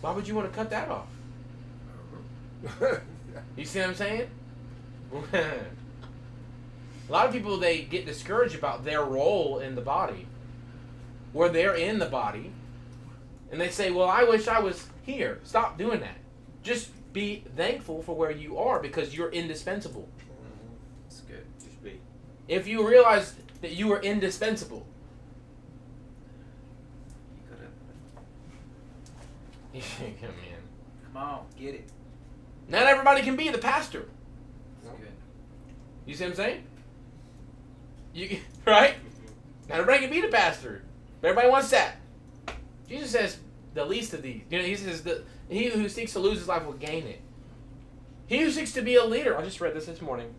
Why 0.00 0.12
would 0.12 0.26
you 0.26 0.34
want 0.34 0.50
to 0.50 0.56
cut 0.56 0.70
that 0.70 0.88
off? 0.88 1.08
You 3.56 3.64
see 3.64 3.80
what 3.80 3.88
I'm 3.88 3.94
saying? 3.94 4.30
A 5.32 7.12
lot 7.12 7.26
of 7.26 7.32
people 7.32 7.56
they 7.56 7.82
get 7.82 8.06
discouraged 8.06 8.54
about 8.54 8.84
their 8.84 9.04
role 9.04 9.58
in 9.58 9.74
the 9.74 9.80
body, 9.80 10.26
where 11.32 11.48
they're 11.48 11.74
in 11.74 11.98
the 11.98 12.06
body, 12.06 12.50
and 13.50 13.60
they 13.60 13.68
say, 13.68 13.90
"Well, 13.90 14.08
I 14.08 14.24
wish 14.24 14.48
I 14.48 14.60
was 14.60 14.86
here." 15.02 15.40
Stop 15.44 15.76
doing 15.78 16.00
that. 16.00 16.16
Just 16.62 16.90
be 17.12 17.44
thankful 17.56 18.02
for 18.02 18.14
where 18.16 18.30
you 18.30 18.58
are 18.58 18.80
because 18.80 19.14
you're 19.14 19.30
indispensable. 19.30 20.08
Mm-hmm. 20.18 20.74
That's 21.04 21.20
good. 21.22 21.46
Just 22.48 22.48
be. 22.48 22.54
If 22.54 22.66
you 22.66 22.88
realize 22.88 23.34
that 23.60 23.72
you 23.72 23.92
are 23.92 24.00
indispensable, 24.02 24.86
You 29.72 29.80
could 29.80 30.06
have. 30.06 30.20
come 30.20 30.30
in. 30.30 31.12
Come 31.12 31.16
on, 31.16 31.46
get 31.58 31.74
it. 31.74 31.88
Not 32.68 32.84
everybody 32.84 33.22
can 33.22 33.36
be 33.36 33.48
the 33.50 33.58
pastor. 33.58 34.08
That's 34.84 34.96
good. 34.96 35.08
You 36.06 36.14
see 36.14 36.24
what 36.24 36.30
I'm 36.30 36.36
saying? 36.36 36.64
You 38.14 38.38
right? 38.66 38.94
Mm-hmm. 38.94 39.68
Not 39.68 39.80
everybody 39.80 40.00
can 40.00 40.10
be 40.10 40.20
the 40.20 40.28
pastor. 40.28 40.82
But 41.20 41.28
everybody 41.28 41.50
wants 41.50 41.70
that. 41.70 41.96
Jesus 42.88 43.10
says 43.10 43.38
the 43.74 43.84
least 43.84 44.14
of 44.14 44.22
these. 44.22 44.42
You 44.50 44.58
know, 44.58 44.64
he 44.64 44.76
says 44.76 45.02
that 45.02 45.24
he 45.48 45.68
who 45.68 45.88
seeks 45.88 46.12
to 46.12 46.20
lose 46.20 46.38
his 46.38 46.48
life 46.48 46.64
will 46.64 46.74
gain 46.74 47.06
it. 47.06 47.20
He 48.26 48.40
who 48.40 48.50
seeks 48.50 48.72
to 48.72 48.82
be 48.82 48.94
a 48.96 49.04
leader. 49.04 49.36
I 49.36 49.42
just 49.42 49.60
read 49.60 49.74
this 49.74 49.86
this 49.86 50.00
morning. 50.00 50.34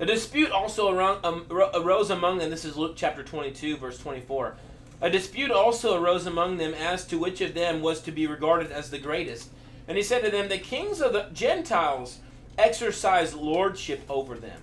A 0.00 0.06
dispute 0.06 0.50
also 0.50 0.98
um, 1.22 1.46
arose 1.50 2.10
among 2.10 2.38
them. 2.38 2.50
This 2.50 2.64
is 2.64 2.76
Luke 2.76 2.94
chapter 2.96 3.22
22, 3.22 3.76
verse 3.76 3.96
24. 3.96 4.56
A 5.00 5.08
dispute 5.08 5.52
also 5.52 6.02
arose 6.02 6.26
among 6.26 6.56
them 6.56 6.74
as 6.74 7.06
to 7.06 7.18
which 7.18 7.40
of 7.40 7.54
them 7.54 7.80
was 7.80 8.00
to 8.00 8.10
be 8.10 8.26
regarded 8.26 8.72
as 8.72 8.90
the 8.90 8.98
greatest. 8.98 9.50
And 9.86 9.96
he 9.96 10.02
said 10.02 10.24
to 10.24 10.32
them, 10.32 10.48
The 10.48 10.58
kings 10.58 11.00
of 11.00 11.12
the 11.12 11.28
Gentiles 11.32 12.18
exercise 12.58 13.34
lordship 13.34 14.02
over 14.08 14.34
them, 14.34 14.62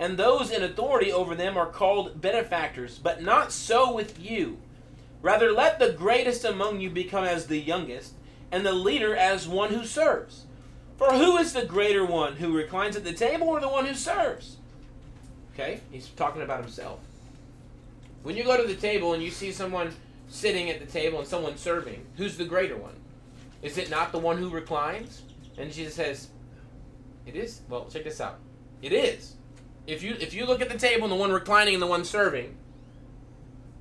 and 0.00 0.16
those 0.18 0.50
in 0.50 0.64
authority 0.64 1.12
over 1.12 1.36
them 1.36 1.56
are 1.56 1.66
called 1.66 2.20
benefactors, 2.20 2.98
but 2.98 3.22
not 3.22 3.52
so 3.52 3.92
with 3.92 4.18
you. 4.18 4.58
Rather, 5.20 5.52
let 5.52 5.78
the 5.78 5.92
greatest 5.92 6.44
among 6.44 6.80
you 6.80 6.90
become 6.90 7.22
as 7.22 7.46
the 7.46 7.60
youngest, 7.60 8.14
and 8.50 8.66
the 8.66 8.72
leader 8.72 9.14
as 9.14 9.46
one 9.46 9.74
who 9.74 9.84
serves. 9.84 10.46
For 10.96 11.12
who 11.12 11.36
is 11.36 11.52
the 11.52 11.64
greater 11.64 12.04
one, 12.04 12.36
who 12.36 12.56
reclines 12.56 12.96
at 12.96 13.04
the 13.04 13.12
table 13.12 13.46
or 13.46 13.60
the 13.60 13.68
one 13.68 13.86
who 13.86 13.94
serves? 13.94 14.56
Okay, 15.52 15.80
he's 15.90 16.08
talking 16.08 16.42
about 16.42 16.60
himself. 16.60 17.00
When 18.22 18.36
you 18.36 18.44
go 18.44 18.56
to 18.56 18.66
the 18.66 18.80
table 18.80 19.12
and 19.12 19.22
you 19.22 19.30
see 19.30 19.52
someone 19.52 19.94
sitting 20.28 20.70
at 20.70 20.80
the 20.80 20.86
table 20.86 21.18
and 21.18 21.28
someone 21.28 21.56
serving, 21.56 22.06
who's 22.16 22.36
the 22.36 22.44
greater 22.44 22.76
one? 22.76 22.94
Is 23.62 23.78
it 23.78 23.90
not 23.90 24.12
the 24.12 24.18
one 24.18 24.38
who 24.38 24.48
reclines? 24.48 25.22
And 25.58 25.72
Jesus 25.72 25.94
says, 25.94 26.28
It 27.26 27.36
is. 27.36 27.60
Well, 27.68 27.86
check 27.90 28.04
this 28.04 28.20
out. 28.20 28.38
It 28.80 28.92
is. 28.92 29.36
If 29.86 30.02
you 30.02 30.16
if 30.20 30.32
you 30.32 30.46
look 30.46 30.60
at 30.60 30.68
the 30.68 30.78
table 30.78 31.04
and 31.04 31.12
the 31.12 31.16
one 31.16 31.32
reclining 31.32 31.74
and 31.74 31.82
the 31.82 31.86
one 31.86 32.04
serving, 32.04 32.56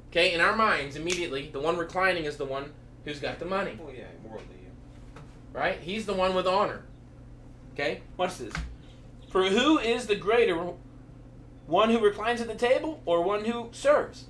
okay, 0.09 0.33
in 0.33 0.41
our 0.41 0.55
minds 0.55 0.95
immediately, 0.95 1.49
the 1.51 1.59
one 1.59 1.77
reclining 1.77 2.25
is 2.25 2.37
the 2.37 2.45
one 2.45 2.71
who's 3.05 3.19
got 3.19 3.39
the 3.39 3.45
money. 3.45 3.77
Oh 3.81 3.91
yeah, 3.95 4.05
worldly. 4.23 4.55
yeah. 4.63 5.21
Right? 5.53 5.79
He's 5.79 6.05
the 6.05 6.13
one 6.13 6.35
with 6.35 6.47
honor. 6.47 6.83
Okay? 7.73 8.01
Watch 8.17 8.37
this. 8.37 8.53
For 9.29 9.45
who 9.45 9.79
is 9.79 10.07
the 10.07 10.15
greater, 10.15 10.73
one 11.71 11.89
who 11.89 11.99
reclines 11.99 12.41
at 12.41 12.47
the 12.47 12.55
table 12.55 13.01
or 13.05 13.23
one 13.23 13.45
who 13.45 13.69
serves? 13.71 14.25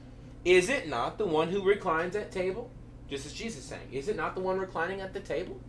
Is 0.46 0.70
it 0.70 0.88
not 0.88 1.18
the 1.18 1.26
one 1.26 1.50
who 1.50 1.64
reclines 1.64 2.16
at 2.16 2.32
table? 2.32 2.70
Just 3.10 3.26
as 3.26 3.34
Jesus 3.34 3.64
is 3.64 3.66
saying, 3.66 3.88
is 3.92 4.08
it 4.08 4.16
not 4.16 4.36
the 4.36 4.42
one 4.42 4.60
reclining 4.60 5.02
at 5.02 5.12
the 5.14 5.20
table? 5.20 5.60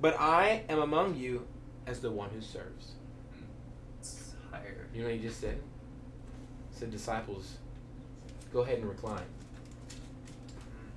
But 0.00 0.18
I 0.20 0.64
am 0.68 0.80
among 0.80 1.16
you 1.16 1.46
as 1.86 2.00
the 2.00 2.10
one 2.10 2.30
who 2.30 2.40
serves. 2.40 2.92
It's 4.00 4.34
higher. 4.50 4.88
You 4.92 5.02
know 5.02 5.06
what 5.06 5.16
he 5.16 5.22
just 5.22 5.40
said? 5.40 5.60
He 6.72 6.78
said, 6.78 6.90
disciples, 6.90 7.58
go 8.52 8.60
ahead 8.60 8.78
and 8.78 8.88
recline. 8.88 9.22
Hmm. 9.88 10.88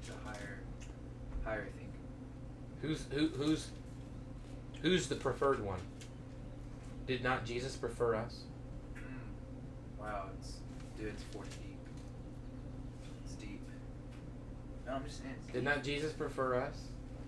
It's 0.00 0.10
a 0.10 0.28
higher, 0.28 0.60
higher 1.44 1.64
thing. 1.64 1.88
Who's 2.82 3.04
who, 3.10 3.28
who's 3.28 3.68
who's 4.82 5.08
the 5.08 5.16
preferred 5.16 5.64
one? 5.64 5.80
Did 7.06 7.22
not 7.22 7.44
Jesus 7.44 7.76
prefer 7.76 8.14
us? 8.14 8.40
Wow, 9.98 10.26
it's 10.38 10.54
dude, 10.98 11.08
it's 11.08 11.22
four 11.24 11.42
deep. 11.42 11.78
It's 13.24 13.34
deep. 13.34 13.60
No, 14.86 14.94
I'm 14.94 15.04
just 15.04 15.22
saying. 15.22 15.34
It's 15.44 15.52
Did 15.52 15.64
not 15.64 15.82
Jesus 15.84 16.12
prefer 16.12 16.56
us? 16.56 16.76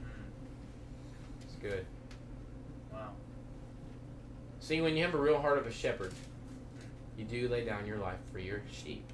Mm, 0.02 1.42
It's 1.42 1.54
good. 1.56 1.86
Wow. 2.92 3.10
See, 4.60 4.80
when 4.80 4.96
you 4.96 5.04
have 5.04 5.14
a 5.14 5.18
real 5.18 5.40
heart 5.40 5.58
of 5.58 5.66
a 5.66 5.72
shepherd, 5.72 6.12
you 7.18 7.24
do 7.24 7.48
lay 7.48 7.64
down 7.64 7.86
your 7.86 7.98
life 7.98 8.18
for 8.32 8.38
your 8.38 8.62
sheep. 8.72 9.04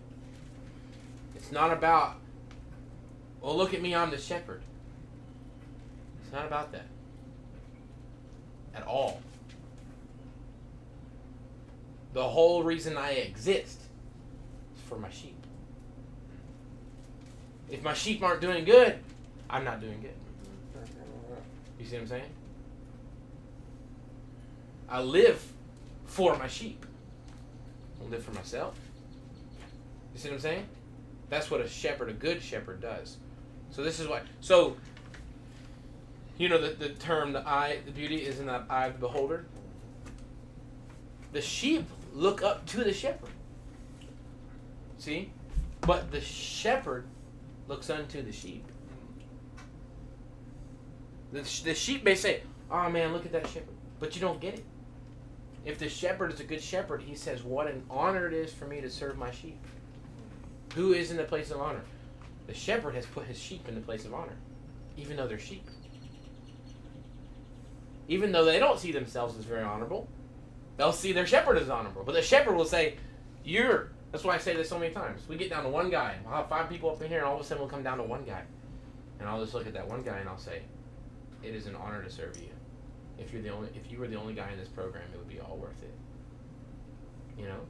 It's 1.34 1.52
not 1.52 1.72
about, 1.72 2.16
well, 3.40 3.56
look 3.56 3.74
at 3.74 3.82
me, 3.82 3.94
I'm 3.94 4.10
the 4.10 4.18
shepherd. 4.18 4.62
It's 6.22 6.32
not 6.32 6.46
about 6.46 6.72
that. 6.72 6.86
At 8.74 8.86
all. 8.86 9.20
The 12.12 12.22
whole 12.22 12.62
reason 12.62 12.96
I 12.96 13.12
exist 13.12 13.80
is 14.74 14.82
for 14.88 14.98
my 14.98 15.10
sheep. 15.10 15.36
If 17.70 17.82
my 17.82 17.94
sheep 17.94 18.22
aren't 18.22 18.40
doing 18.40 18.64
good, 18.64 18.98
I'm 19.48 19.64
not 19.64 19.80
doing 19.80 20.00
good. 20.00 20.14
You 21.78 21.86
see 21.86 21.94
what 21.94 22.02
I'm 22.02 22.08
saying? 22.08 22.30
I 24.88 25.00
live 25.00 25.40
for 26.06 26.36
my 26.36 26.48
sheep. 26.48 26.84
I 28.00 28.10
live 28.10 28.24
for 28.24 28.32
myself. 28.32 28.74
You 30.12 30.20
see 30.20 30.28
what 30.28 30.34
I'm 30.34 30.40
saying? 30.40 30.66
That's 31.28 31.50
what 31.50 31.60
a 31.60 31.68
shepherd, 31.68 32.08
a 32.08 32.12
good 32.12 32.42
shepherd, 32.42 32.80
does. 32.80 33.18
So 33.70 33.84
this 33.84 34.00
is 34.00 34.08
why. 34.08 34.22
So 34.40 34.76
you 36.36 36.48
know 36.48 36.60
the, 36.60 36.70
the 36.70 36.88
term 36.88 37.32
the 37.32 37.46
eye, 37.46 37.78
the 37.86 37.92
beauty 37.92 38.16
is 38.16 38.40
in 38.40 38.46
the 38.46 38.64
eye 38.68 38.86
of 38.86 38.94
the 38.94 38.98
beholder. 38.98 39.46
The 41.32 41.40
sheep 41.40 41.86
look 42.12 42.42
up 42.42 42.66
to 42.66 42.84
the 42.84 42.92
shepherd. 42.92 43.30
See? 44.98 45.30
But 45.80 46.10
the 46.10 46.20
shepherd 46.20 47.06
looks 47.68 47.90
unto 47.90 48.22
the 48.22 48.32
sheep. 48.32 48.64
The, 51.32 51.40
the 51.64 51.74
sheep 51.74 52.04
may 52.04 52.14
say, 52.14 52.42
Oh 52.70 52.88
man, 52.90 53.12
look 53.12 53.24
at 53.24 53.32
that 53.32 53.46
shepherd. 53.46 53.74
But 53.98 54.14
you 54.14 54.20
don't 54.20 54.40
get 54.40 54.54
it. 54.54 54.64
If 55.64 55.78
the 55.78 55.88
shepherd 55.88 56.32
is 56.32 56.40
a 56.40 56.44
good 56.44 56.62
shepherd, 56.62 57.02
he 57.02 57.14
says, 57.14 57.42
What 57.42 57.66
an 57.66 57.82
honor 57.90 58.26
it 58.26 58.32
is 58.32 58.52
for 58.52 58.66
me 58.66 58.80
to 58.80 58.90
serve 58.90 59.16
my 59.16 59.30
sheep. 59.30 59.58
Who 60.74 60.92
is 60.92 61.10
in 61.10 61.16
the 61.16 61.24
place 61.24 61.50
of 61.50 61.60
honor? 61.60 61.82
The 62.46 62.54
shepherd 62.54 62.94
has 62.94 63.06
put 63.06 63.26
his 63.26 63.38
sheep 63.38 63.68
in 63.68 63.74
the 63.74 63.80
place 63.80 64.04
of 64.04 64.14
honor, 64.14 64.36
even 64.96 65.16
though 65.16 65.26
they're 65.26 65.38
sheep. 65.38 65.68
Even 68.08 68.32
though 68.32 68.44
they 68.44 68.58
don't 68.58 68.78
see 68.78 68.90
themselves 68.90 69.38
as 69.38 69.44
very 69.44 69.62
honorable, 69.62 70.08
they'll 70.80 70.92
see 70.92 71.12
their 71.12 71.26
shepherd 71.26 71.58
as 71.58 71.68
honorable. 71.68 72.02
But 72.04 72.14
the 72.14 72.22
shepherd 72.22 72.56
will 72.56 72.64
say, 72.64 72.94
You're. 73.44 73.90
That's 74.12 74.24
why 74.24 74.34
I 74.34 74.38
say 74.38 74.56
this 74.56 74.68
so 74.68 74.78
many 74.78 74.92
times. 74.92 75.20
We 75.28 75.36
get 75.36 75.50
down 75.50 75.62
to 75.64 75.68
one 75.68 75.90
guy. 75.90 76.16
We'll 76.24 76.34
have 76.34 76.48
five 76.48 76.68
people 76.68 76.90
up 76.90 77.00
in 77.02 77.08
here, 77.08 77.18
and 77.18 77.26
all 77.26 77.36
of 77.36 77.42
a 77.42 77.44
sudden 77.44 77.60
we'll 77.60 77.70
come 77.70 77.84
down 77.84 77.98
to 77.98 78.02
one 78.02 78.24
guy. 78.24 78.42
And 79.20 79.28
I'll 79.28 79.40
just 79.40 79.52
look 79.52 79.66
at 79.66 79.74
that 79.74 79.86
one 79.86 80.02
guy 80.02 80.16
and 80.18 80.28
I'll 80.28 80.38
say, 80.38 80.62
It 81.42 81.54
is 81.54 81.66
an 81.66 81.76
honor 81.76 82.02
to 82.02 82.10
serve 82.10 82.36
you. 82.38 82.48
If 83.18 83.32
you're 83.32 83.42
the 83.42 83.50
only 83.50 83.68
if 83.74 83.92
you 83.92 83.98
were 83.98 84.08
the 84.08 84.16
only 84.16 84.32
guy 84.32 84.50
in 84.50 84.58
this 84.58 84.68
program, 84.68 85.04
it 85.12 85.18
would 85.18 85.28
be 85.28 85.38
all 85.38 85.58
worth 85.58 85.82
it. 85.82 85.94
You 87.38 87.46
know? 87.46 87.60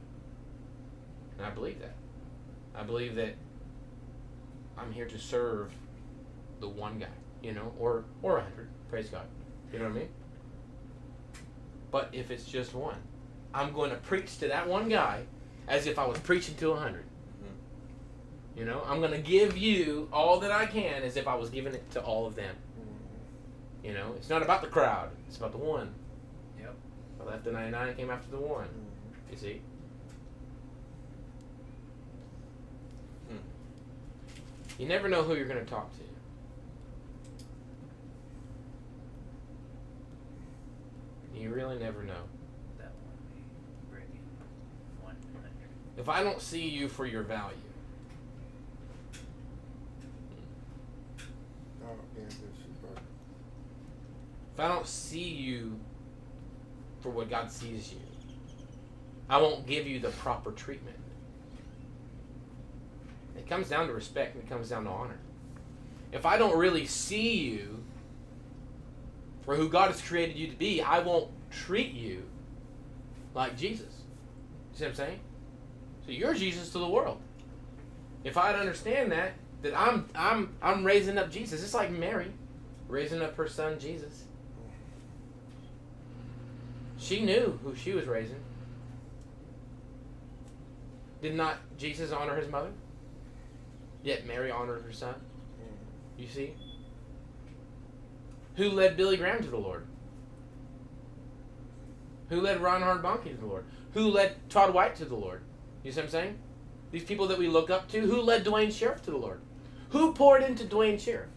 And 1.37 1.45
I 1.45 1.49
believe 1.49 1.79
that. 1.81 1.95
I 2.73 2.83
believe 2.83 3.15
that 3.15 3.35
I'm 4.77 4.93
here 4.93 5.05
to 5.05 5.19
serve 5.19 5.73
the 6.61 6.69
one 6.69 6.97
guy, 6.97 7.07
you 7.43 7.51
know, 7.51 7.73
or 7.77 8.05
or 8.21 8.37
a 8.37 8.43
hundred. 8.43 8.69
Praise 8.89 9.09
God. 9.09 9.25
You 9.73 9.79
know 9.79 9.85
what 9.85 9.95
I 9.95 9.99
mean? 9.99 10.09
But 11.91 12.09
if 12.13 12.31
it's 12.31 12.45
just 12.45 12.73
one, 12.73 12.97
I'm 13.53 13.73
going 13.73 13.91
to 13.91 13.97
preach 13.97 14.39
to 14.39 14.47
that 14.47 14.67
one 14.67 14.87
guy 14.87 15.23
as 15.67 15.85
if 15.85 15.99
I 15.99 16.05
was 16.07 16.17
preaching 16.19 16.55
to 16.55 16.69
a 16.69 16.71
100 16.71 17.01
mm-hmm. 17.01 18.59
You 18.59 18.65
know, 18.65 18.81
I'm 18.87 18.99
going 18.99 19.11
to 19.11 19.19
give 19.19 19.57
you 19.57 20.07
all 20.11 20.39
that 20.39 20.51
I 20.51 20.65
can 20.65 21.03
as 21.03 21.17
if 21.17 21.27
I 21.27 21.35
was 21.35 21.49
giving 21.49 21.73
it 21.73 21.91
to 21.91 22.01
all 22.01 22.25
of 22.25 22.35
them. 22.35 22.55
Mm-hmm. 22.79 23.87
You 23.87 23.93
know, 23.93 24.13
it's 24.15 24.29
not 24.29 24.41
about 24.41 24.61
the 24.61 24.67
crowd; 24.67 25.09
it's 25.27 25.37
about 25.37 25.51
the 25.51 25.57
one. 25.57 25.93
Yep. 26.59 26.75
I 27.21 27.23
left 27.25 27.43
the 27.43 27.51
99 27.51 27.87
and 27.89 27.97
came 27.97 28.09
after 28.09 28.31
the 28.31 28.37
one. 28.37 28.65
Mm-hmm. 28.65 29.33
You 29.33 29.37
see. 29.37 29.61
Hmm. 33.29 33.37
You 34.79 34.87
never 34.87 35.09
know 35.09 35.23
who 35.23 35.35
you're 35.35 35.45
going 35.45 35.63
to 35.63 35.69
talk 35.69 35.91
to. 35.97 36.10
You 41.35 41.49
really 41.53 41.77
never 41.79 42.03
know. 42.03 42.23
That 42.77 42.91
one 43.05 43.15
be 43.33 43.41
breaking 43.89 44.21
one 45.01 45.15
hundred. 45.33 45.69
If 45.97 46.07
I 46.09 46.23
don't 46.23 46.41
see 46.41 46.67
you 46.67 46.87
for 46.87 47.05
your 47.05 47.23
value, 47.23 47.55
Oh, 51.83 51.95
yeah, 52.15 52.25
this 52.25 52.33
is 52.35 52.43
right. 52.83 53.01
if 54.53 54.59
I 54.59 54.67
don't 54.67 54.85
see 54.85 55.27
you 55.27 55.79
for 57.01 57.09
what 57.09 57.29
God 57.29 57.51
sees 57.51 57.91
you, 57.91 57.99
I 59.29 59.37
won't 59.41 59.65
give 59.65 59.87
you 59.87 59.99
the 59.99 60.09
proper 60.09 60.51
treatment. 60.51 60.97
It 63.35 63.49
comes 63.49 63.67
down 63.69 63.87
to 63.87 63.93
respect 63.93 64.35
and 64.35 64.43
it 64.43 64.49
comes 64.49 64.69
down 64.69 64.83
to 64.83 64.89
honor. 64.91 65.17
If 66.11 66.25
I 66.25 66.37
don't 66.37 66.57
really 66.57 66.85
see 66.85 67.37
you 67.39 67.83
for 69.45 69.55
who 69.55 69.69
God 69.69 69.91
has 69.91 70.01
created 70.01 70.37
you 70.37 70.47
to 70.47 70.55
be, 70.55 70.81
I 70.81 70.99
won't 70.99 71.29
treat 71.49 71.93
you 71.93 72.23
like 73.33 73.57
Jesus. 73.57 73.87
You 74.71 74.77
see 74.77 74.83
what 74.83 74.89
I'm 74.89 74.95
saying? 74.95 75.19
So 76.05 76.11
you're 76.11 76.33
Jesus 76.33 76.71
to 76.71 76.79
the 76.79 76.87
world. 76.87 77.19
If 78.23 78.37
I'd 78.37 78.55
understand 78.55 79.11
that, 79.11 79.33
that 79.61 79.77
I'm 79.77 80.09
I'm 80.15 80.55
I'm 80.61 80.83
raising 80.83 81.17
up 81.17 81.31
Jesus. 81.31 81.63
It's 81.63 81.73
like 81.73 81.91
Mary 81.91 82.31
raising 82.87 83.21
up 83.21 83.35
her 83.35 83.47
son 83.47 83.79
Jesus. 83.79 84.25
She 86.97 87.21
knew 87.21 87.59
who 87.63 87.75
she 87.75 87.93
was 87.93 88.05
raising. 88.05 88.39
Did 91.21 91.35
not 91.35 91.57
Jesus 91.77 92.11
honor 92.11 92.35
his 92.35 92.49
mother? 92.49 92.71
Yet 94.03 94.25
Mary 94.25 94.51
honored 94.51 94.83
her 94.83 94.93
son. 94.93 95.15
You 96.17 96.27
see? 96.27 96.53
Who 98.55 98.69
led 98.69 98.97
Billy 98.97 99.17
Graham 99.17 99.41
to 99.43 99.49
the 99.49 99.57
Lord? 99.57 99.85
Who 102.29 102.41
led 102.41 102.61
Reinhard 102.61 103.01
Bonnke 103.01 103.31
to 103.31 103.37
the 103.37 103.45
Lord? 103.45 103.65
Who 103.93 104.09
led 104.09 104.49
Todd 104.49 104.73
White 104.73 104.95
to 104.97 105.05
the 105.05 105.15
Lord? 105.15 105.41
You 105.83 105.91
see 105.91 105.99
what 105.99 106.05
I'm 106.05 106.11
saying? 106.11 106.39
These 106.91 107.03
people 107.03 107.27
that 107.27 107.37
we 107.37 107.47
look 107.47 107.69
up 107.69 107.89
to. 107.89 108.01
Who 108.01 108.21
led 108.21 108.43
Duane 108.43 108.71
Sheriff 108.71 109.01
to 109.03 109.11
the 109.11 109.17
Lord? 109.17 109.41
Who 109.89 110.13
poured 110.13 110.43
into 110.43 110.63
Duane 110.63 110.97
Sheriff? 110.97 111.29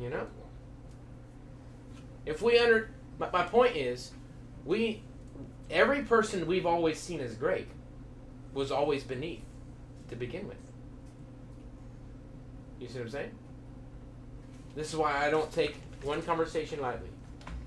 You 0.00 0.10
know? 0.10 0.26
If 2.24 2.42
we 2.42 2.58
under 2.58 2.90
my, 3.18 3.28
my 3.30 3.42
point 3.44 3.76
is, 3.76 4.12
we 4.64 5.02
every 5.70 6.02
person 6.02 6.46
we've 6.46 6.66
always 6.66 6.98
seen 6.98 7.20
as 7.20 7.34
great 7.34 7.68
was 8.54 8.70
always 8.70 9.02
beneath 9.02 9.42
to 10.08 10.16
begin 10.16 10.46
with. 10.46 10.56
You 12.80 12.88
see 12.88 12.98
what 12.98 13.04
I'm 13.04 13.10
saying? 13.10 13.30
This 14.78 14.90
is 14.90 14.96
why 14.96 15.26
I 15.26 15.28
don't 15.28 15.50
take 15.50 15.74
one 16.04 16.22
conversation 16.22 16.80
lightly, 16.80 17.08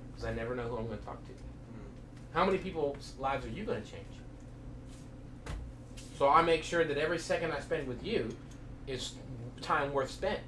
because 0.08 0.24
I 0.24 0.34
never 0.34 0.56
know 0.56 0.64
who 0.64 0.78
I'm 0.78 0.88
going 0.88 0.98
to 0.98 1.04
talk 1.04 1.22
to. 1.26 1.32
Mm. 1.32 2.34
How 2.34 2.46
many 2.46 2.58
people's 2.58 3.16
lives 3.20 3.46
are 3.46 3.50
you 3.50 3.66
going 3.66 3.82
to 3.82 3.92
change? 3.92 4.06
So 6.18 6.30
I 6.30 6.42
make 6.42 6.64
sure 6.64 6.86
that 6.86 6.98
every 6.98 7.20
second 7.20 7.52
I 7.52 7.60
spend 7.60 7.90
with 7.90 8.02
you 8.06 8.34
is 8.88 9.16
time 9.60 9.92
worth 9.92 10.10
spent, 10.10 10.40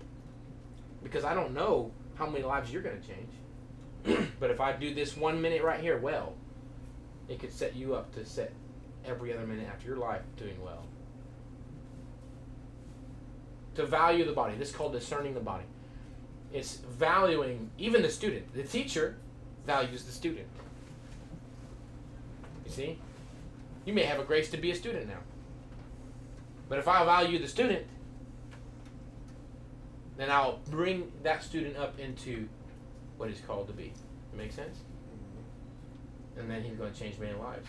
because 1.04 1.26
I 1.26 1.34
don't 1.34 1.54
know 1.54 1.92
how 2.16 2.28
many 2.28 2.46
lives 2.46 2.72
you're 2.72 2.82
going 2.82 3.02
to 3.02 3.08
change. 3.08 4.30
but 4.40 4.50
if 4.50 4.62
I 4.62 4.72
do 4.72 4.94
this 4.94 5.18
one 5.18 5.42
minute 5.42 5.64
right 5.64 5.82
here 5.82 5.98
well, 5.98 6.34
it 7.28 7.40
could 7.40 7.52
set 7.52 7.76
you 7.76 7.94
up 7.94 8.16
to 8.16 8.26
set 8.26 8.54
every 9.06 9.34
other 9.34 9.46
minute 9.46 9.68
after 9.68 9.86
your 9.86 9.98
life 9.98 10.22
doing 10.38 10.56
well. 10.64 10.86
To 13.76 13.86
value 13.86 14.24
the 14.24 14.32
body. 14.32 14.56
This 14.56 14.70
is 14.70 14.76
called 14.76 14.94
discerning 14.94 15.34
the 15.34 15.42
body. 15.42 15.66
It's 16.54 16.76
valuing 16.76 17.72
even 17.80 18.04
the 18.04 18.10
student. 18.10 18.54
The 18.54 18.64
teacher 18.64 19.16
values 19.66 20.04
the 20.04 20.12
student. 20.12 20.48
You 22.66 22.72
see? 22.72 23.00
You 23.86 23.94
may 23.94 24.04
have 24.04 24.20
a 24.20 24.24
grace 24.24 24.50
to 24.52 24.58
be 24.58 24.72
a 24.72 24.76
student 24.76 25.08
now. 25.08 25.20
But 26.70 26.78
if 26.78 26.88
I 26.88 27.04
value 27.04 27.40
the 27.40 27.48
student, 27.48 27.86
then 30.16 30.30
I'll 30.30 30.60
bring 30.70 31.12
that 31.24 31.44
student 31.44 31.76
up 31.76 32.00
into 32.00 32.48
what 33.18 33.30
he's 33.30 33.42
called 33.42 33.68
to 33.68 33.74
be. 33.74 33.92
It 34.32 34.38
makes 34.38 34.56
sense? 34.56 34.78
Mm-hmm. 34.78 36.40
And 36.40 36.52
then 36.52 36.64
he's 36.64 36.78
going 36.78 36.94
to 36.94 37.00
change 37.00 37.18
many 37.20 37.34
lives. 37.34 37.68